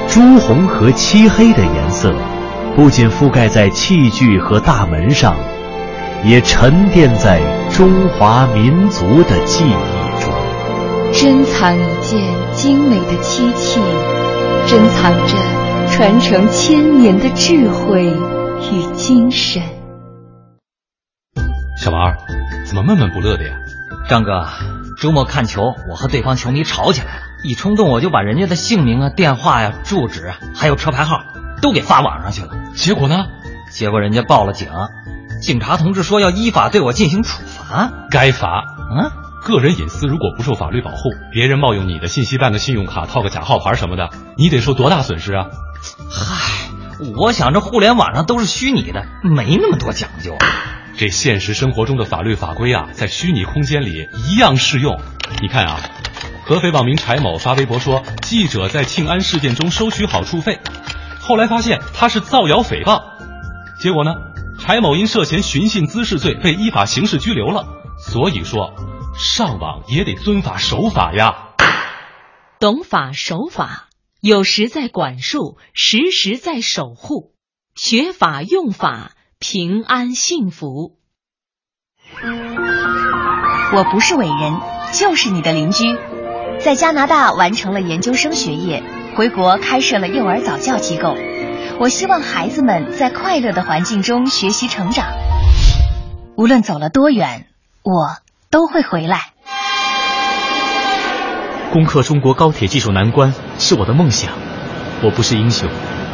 [0.07, 2.13] 朱红和漆黑的颜色，
[2.75, 5.35] 不仅覆盖在器具和大门上，
[6.23, 10.33] 也沉淀在中华民族的记忆中。
[11.13, 12.19] 珍藏一件
[12.53, 13.81] 精美的漆器，
[14.65, 15.35] 珍藏着
[15.91, 18.13] 传承千年的智慧。
[18.61, 19.61] 与精神。
[21.79, 22.15] 小王，
[22.65, 23.55] 怎么闷闷不乐的呀？
[24.09, 24.47] 张哥，
[24.99, 31.23] 周末看球，我和对方球迷吵起来了，一冲动我就把人家的姓名啊、电话呀、住址啊，还有车牌号
[31.61, 32.49] 都给发网上去了。
[32.75, 33.27] 结果呢？
[33.71, 34.69] 结果人家报了警，
[35.41, 37.91] 警察同志说要依法对我进行处罚。
[38.09, 38.63] 该罚。
[38.89, 39.11] 嗯，
[39.43, 40.97] 个人隐私如果不受法律保护，
[41.31, 45.45] 别人冒用你的信息办个信用卡、套个假号牌什么的，你得受多大损失啊？
[46.09, 46.71] 嗨。
[47.15, 50.35] 我想这互联网上都是虚拟的，没那么多讲究。
[50.97, 54.99] 这现实生活中的法律法规啊，在虚拟空间里一样适用。
[55.41, 55.79] 你看啊，
[56.43, 60.59] 合肥网民柴某发微博说，记者在庆安事件中收取好处费，
[61.19, 62.99] 后来发现他是造谣诽谤，
[63.79, 64.15] 结果呢，
[64.59, 67.67] 柴某因涉嫌寻衅滋事罪被依法刑事拘留了。
[67.99, 68.73] 所以说，
[69.15, 71.49] 上网也得遵法守法呀。
[72.59, 73.86] 懂法守法。
[74.19, 77.33] 有时在管束，时时在守护，
[77.75, 80.97] 学法用法，平安幸福。
[83.73, 84.59] 我不是伟人，
[84.93, 85.95] 就是你的邻居，
[86.59, 88.83] 在加拿大完成了研究生学业，
[89.15, 91.15] 回国开设了幼儿早教机构。
[91.79, 95.05] 我希望孩子们在快乐的环境中学习成长，
[96.35, 97.47] 无论走了多远，
[97.83, 98.17] 我
[98.49, 99.33] 都会回来。
[101.71, 104.31] 攻克中国高铁技术难关是我的梦想。
[105.03, 105.69] 我不是英雄，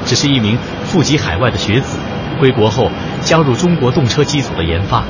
[0.06, 1.98] 只是一名富集海外的学子。
[2.40, 2.90] 归国后
[3.22, 5.04] 加入中国动车机组的研发。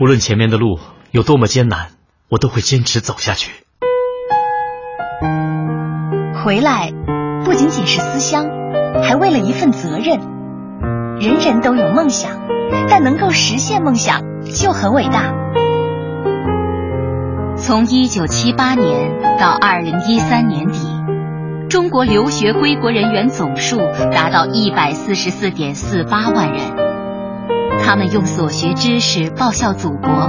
[0.00, 0.78] 无论前面的路
[1.12, 1.90] 有多么艰难，
[2.28, 3.52] 我都会坚持走下去。
[6.44, 6.90] 回来
[7.44, 8.46] 不仅仅是思乡，
[9.02, 10.18] 还为了一份责任。
[11.20, 12.32] 人人都有梦想，
[12.90, 14.22] 但能够实现梦想
[14.52, 15.32] 就很伟大。
[17.62, 20.80] 从一九七八年到二零一三年底，
[21.70, 23.78] 中国留学归国人员总数
[24.12, 26.60] 达到一百四十四点四八万人。
[27.78, 30.28] 他们用所学知识报效祖国，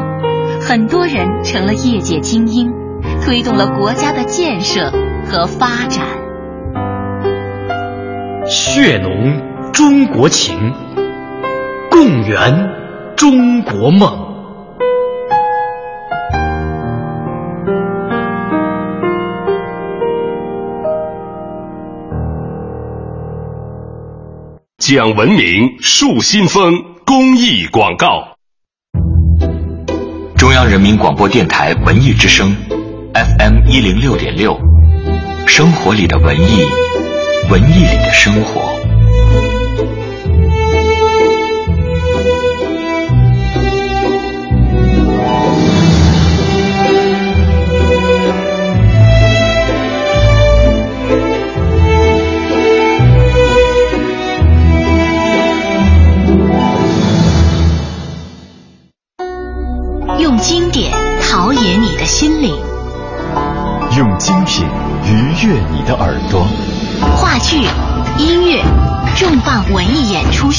[0.61, 2.72] 很多人成了业界精英，
[3.26, 4.91] 推动了国家的建设
[5.26, 6.05] 和发展。
[8.45, 10.55] 血浓中国情，
[11.89, 12.69] 共圆
[13.15, 14.23] 中国梦。
[24.85, 26.73] 讲文明树新风
[27.05, 28.35] 公益广告。
[30.35, 32.53] 中央人民广播电台文艺之声
[33.14, 34.60] ，FM 一零六点六，
[35.47, 36.65] 生活里的文艺，
[37.49, 38.73] 文艺里的生活。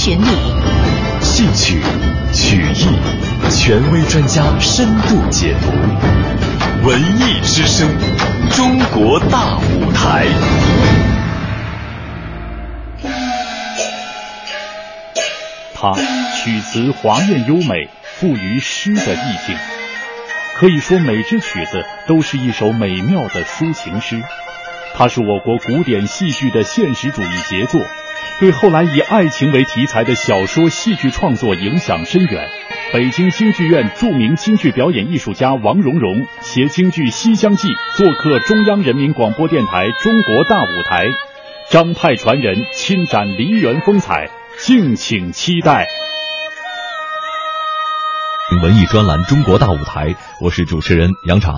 [0.07, 0.27] 演出巡礼，
[1.23, 1.81] 戏曲、
[2.35, 6.87] 曲艺，权威专家深度解读。
[6.87, 7.89] 文艺之声，
[8.51, 10.27] 中国大舞台。
[15.75, 15.95] 它
[16.37, 19.57] 曲词华艳优美，富于诗的意境。
[20.57, 24.23] 可以说，每支曲子都是一首美妙的抒情诗。
[24.95, 27.81] 它是我国古典戏剧的现实主义杰作，
[28.41, 32.49] 对后来以爱情为题材的小说、戏剧创作影响深远。
[32.93, 41.07] 北京京剧院著名京剧表演艺术家王蓉蓉携京剧《西厢记》做客中央人民广播电台《中国大舞台》，
[41.71, 44.29] 张派传人亲展梨园风采，
[44.59, 45.87] 敬请期待。
[48.63, 50.09] 文艺专栏《中国大舞台》，
[50.41, 51.55] 我是主持人杨常。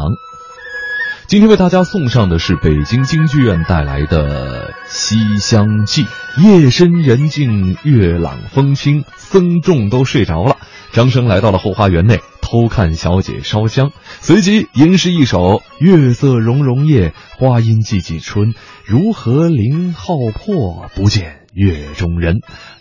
[1.29, 6.05] 今天为大家送上的是北京京剧院带来的《西厢记》。
[6.41, 10.57] 夜深人静，月朗风清，僧众都睡着了。
[10.93, 13.91] 张生来到了后花园内，偷看小姐烧香，
[14.21, 18.55] 随即吟诗一首：“月色融融夜，花阴寂寂春。
[18.85, 22.37] 如何凌浩破，不见月中人。”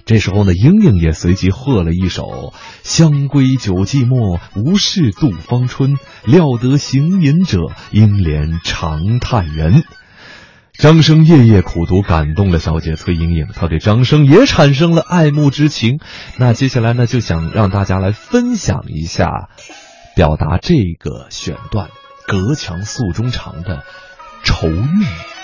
[0.06, 2.53] 这时候呢，莺莺也随即和了一首
[2.84, 5.97] ：“香归酒寂寞，无事度芳春。
[6.26, 9.84] 料得行吟者，应怜长叹人。”
[10.77, 15.99] 张生夜夜苦读，感动了小姐崔莺莺，他对张生也产生了爱慕之情。
[16.38, 19.47] 那接下来呢，就想让大家来分享一下，
[20.15, 21.89] 表达这个选段
[22.27, 23.84] “隔墙诉衷肠”的
[24.43, 25.34] 愁韵。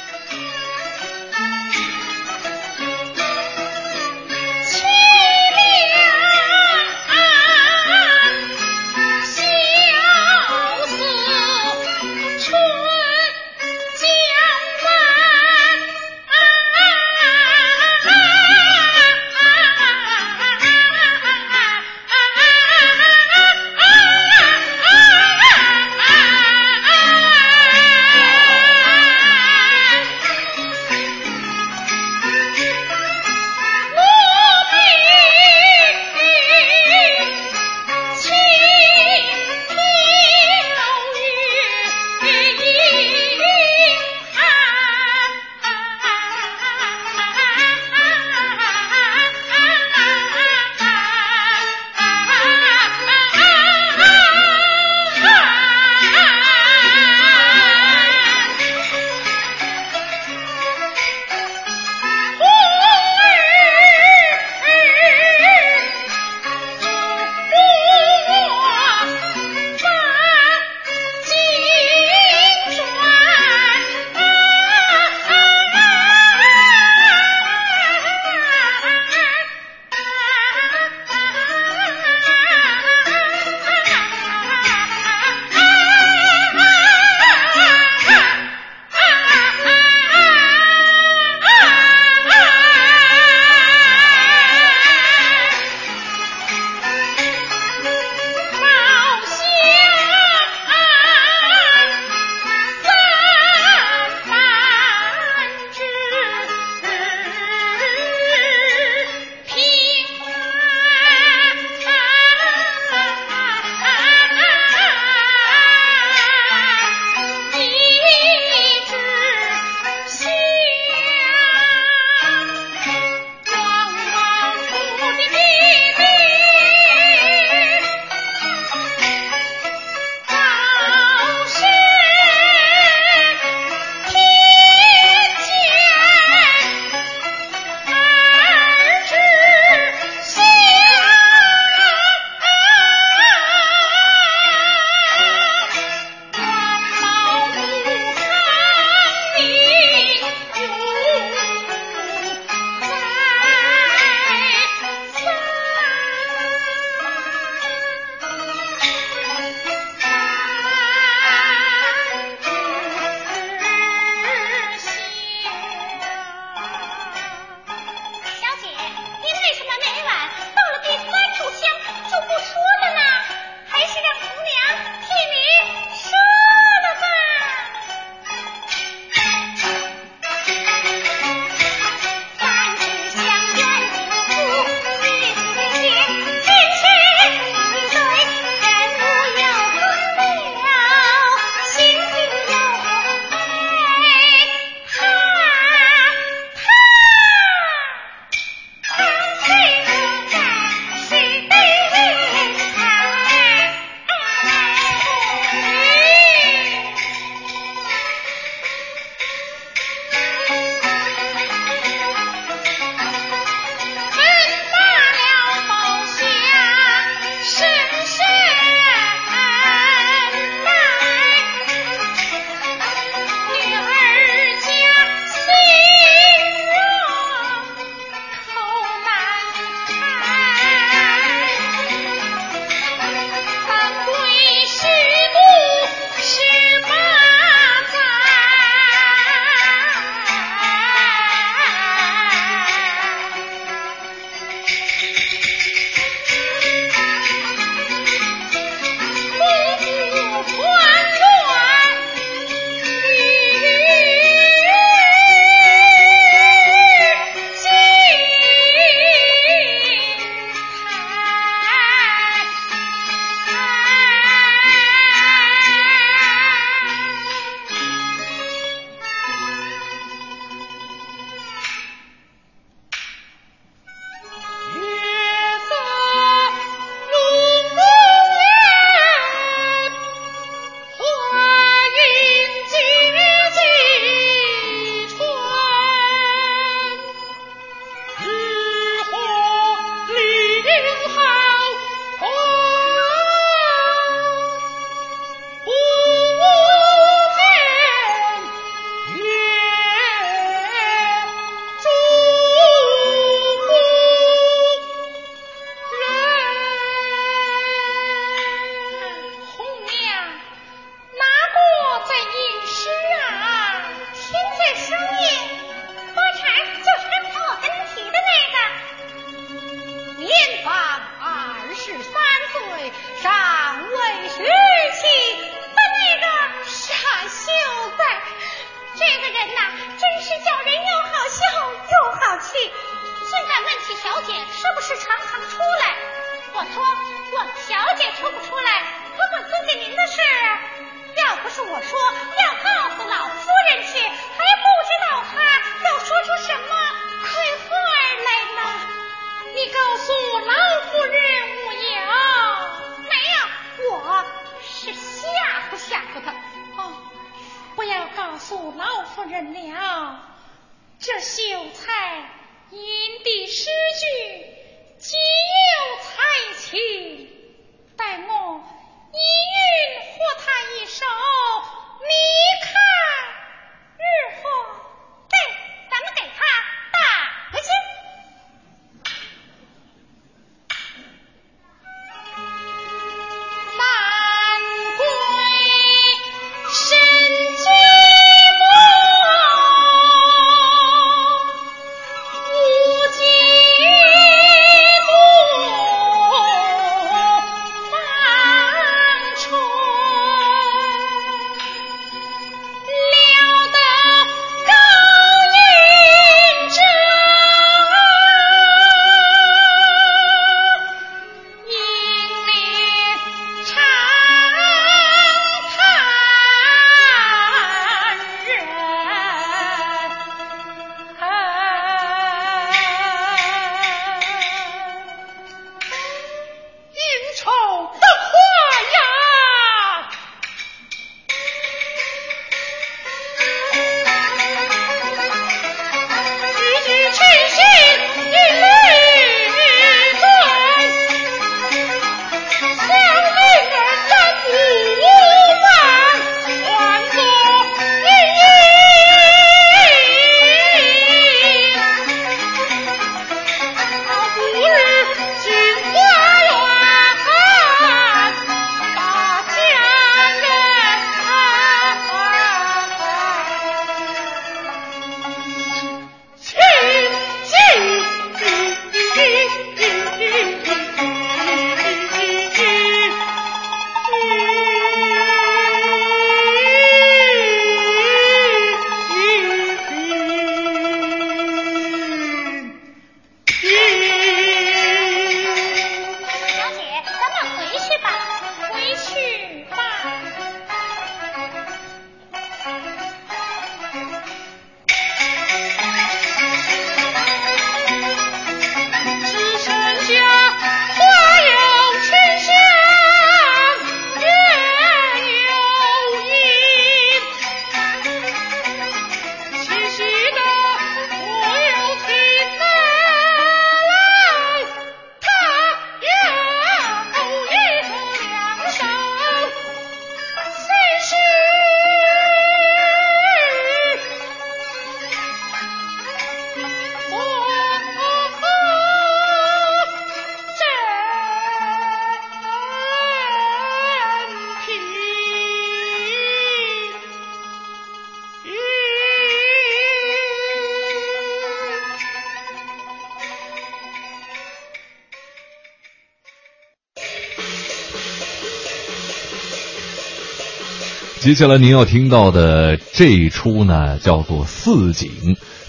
[551.32, 555.10] 接下来您要听到的这一出呢，叫做《四景》，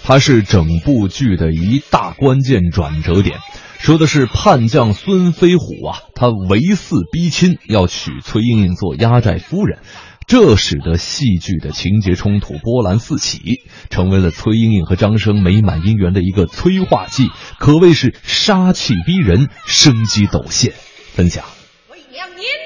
[0.02, 3.38] 它是整部剧的一大关键转折点。
[3.78, 9.78] 说的是叛将孙飞虎啊，他为四逼亲，要娶崔莺莺做压寨夫人，
[10.26, 13.38] 这使得戏剧的情节冲突波澜四起，
[13.88, 17.30] 成为了崔莺莺和张生美满姻缘的一个催化剂，
[17.60, 20.72] 可谓是杀气逼人，生机抖现。
[21.14, 21.44] 分享。
[21.88, 22.61] 喂，娘，您。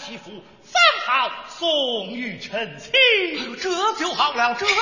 [0.00, 0.30] 该换吉服，
[0.62, 2.90] 方好送与臣亲。
[3.60, 4.74] 这就好了，这就好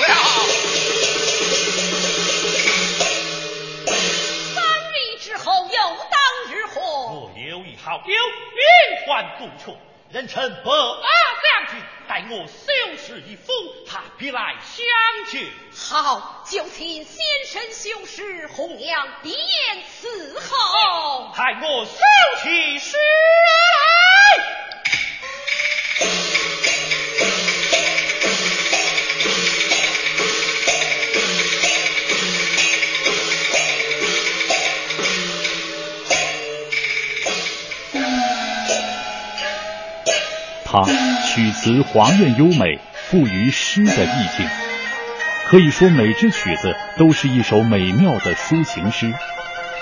[0.00, 0.06] 了。
[4.54, 6.18] 三日之后又当
[6.52, 6.80] 日何？
[6.80, 8.14] 我有一好友，
[8.54, 9.76] 云环杜鹃，
[10.10, 11.08] 人称白阿
[11.42, 13.52] 将军，待我修饰一副，
[13.88, 14.84] 他必来相
[15.32, 15.50] 见。
[15.76, 17.16] 好，就请先
[17.46, 19.34] 生修饰，红娘便
[20.00, 21.32] 伺候。
[21.36, 22.00] 待我收
[22.42, 23.73] 起诗来。
[40.64, 40.82] 他
[41.22, 44.44] 曲词华艳优美，富于诗的意境。
[45.46, 49.14] 可以说，每支曲子都是一首美妙的抒情诗。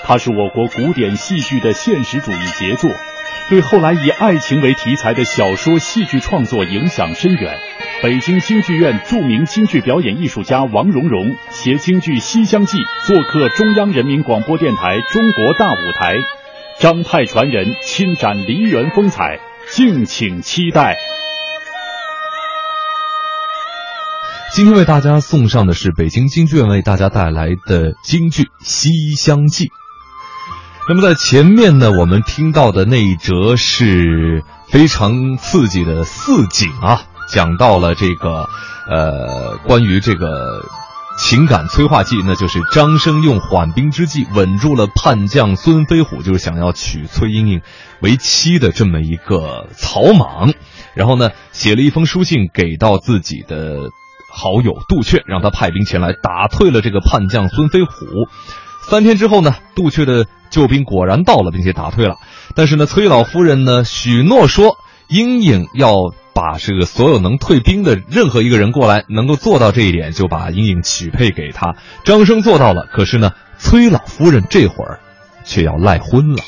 [0.03, 2.91] 它是我国古典戏剧的现实主义杰作，
[3.49, 7.59] 对后来以爱情为题材的小说、戏剧创作影响深远。
[8.01, 16.15] 北京京剧院著名京剧表演艺术家王蓉蓉携京剧《西厢记》做客中央人民广播电台《中国大舞台》，
[16.79, 19.39] 张派传人亲展梨园风采。
[19.71, 20.97] 敬请期待。
[24.55, 29.65] 今天为大家送上的是北京京剧院为大家带来的京剧《西厢记》。
[30.87, 38.49] 那么在前面呢，我们听到的那一折是非常刺激的四景啊，讲到了这个
[38.89, 40.65] 呃关于这个。
[41.15, 47.61] 情感催化剂，那就是张生用缓兵之计稳住了叛将孙飞虎，就是想要娶崔莺莺
[48.01, 50.53] 为妻的这么一个草莽。
[50.95, 53.91] 然后呢，写了一封书信给到自己的
[54.31, 57.91] 好友杜阙，让他派兵前来打退了这个叛将孙飞虎。
[58.89, 62.17] 三天之后呢，杜阙的救兵果然到了，并且打退了。
[62.55, 64.77] 但是呢，崔老夫人呢许诺说，
[65.07, 66.13] 莺莺要。
[66.35, 71.75] 把这个所有能退兵的任何一个人过来，能够做到这一点，就把莺莺许配给他。
[72.05, 74.99] 张生做到了，可是呢，崔老夫人这会儿
[75.45, 76.41] 却要赖婚了。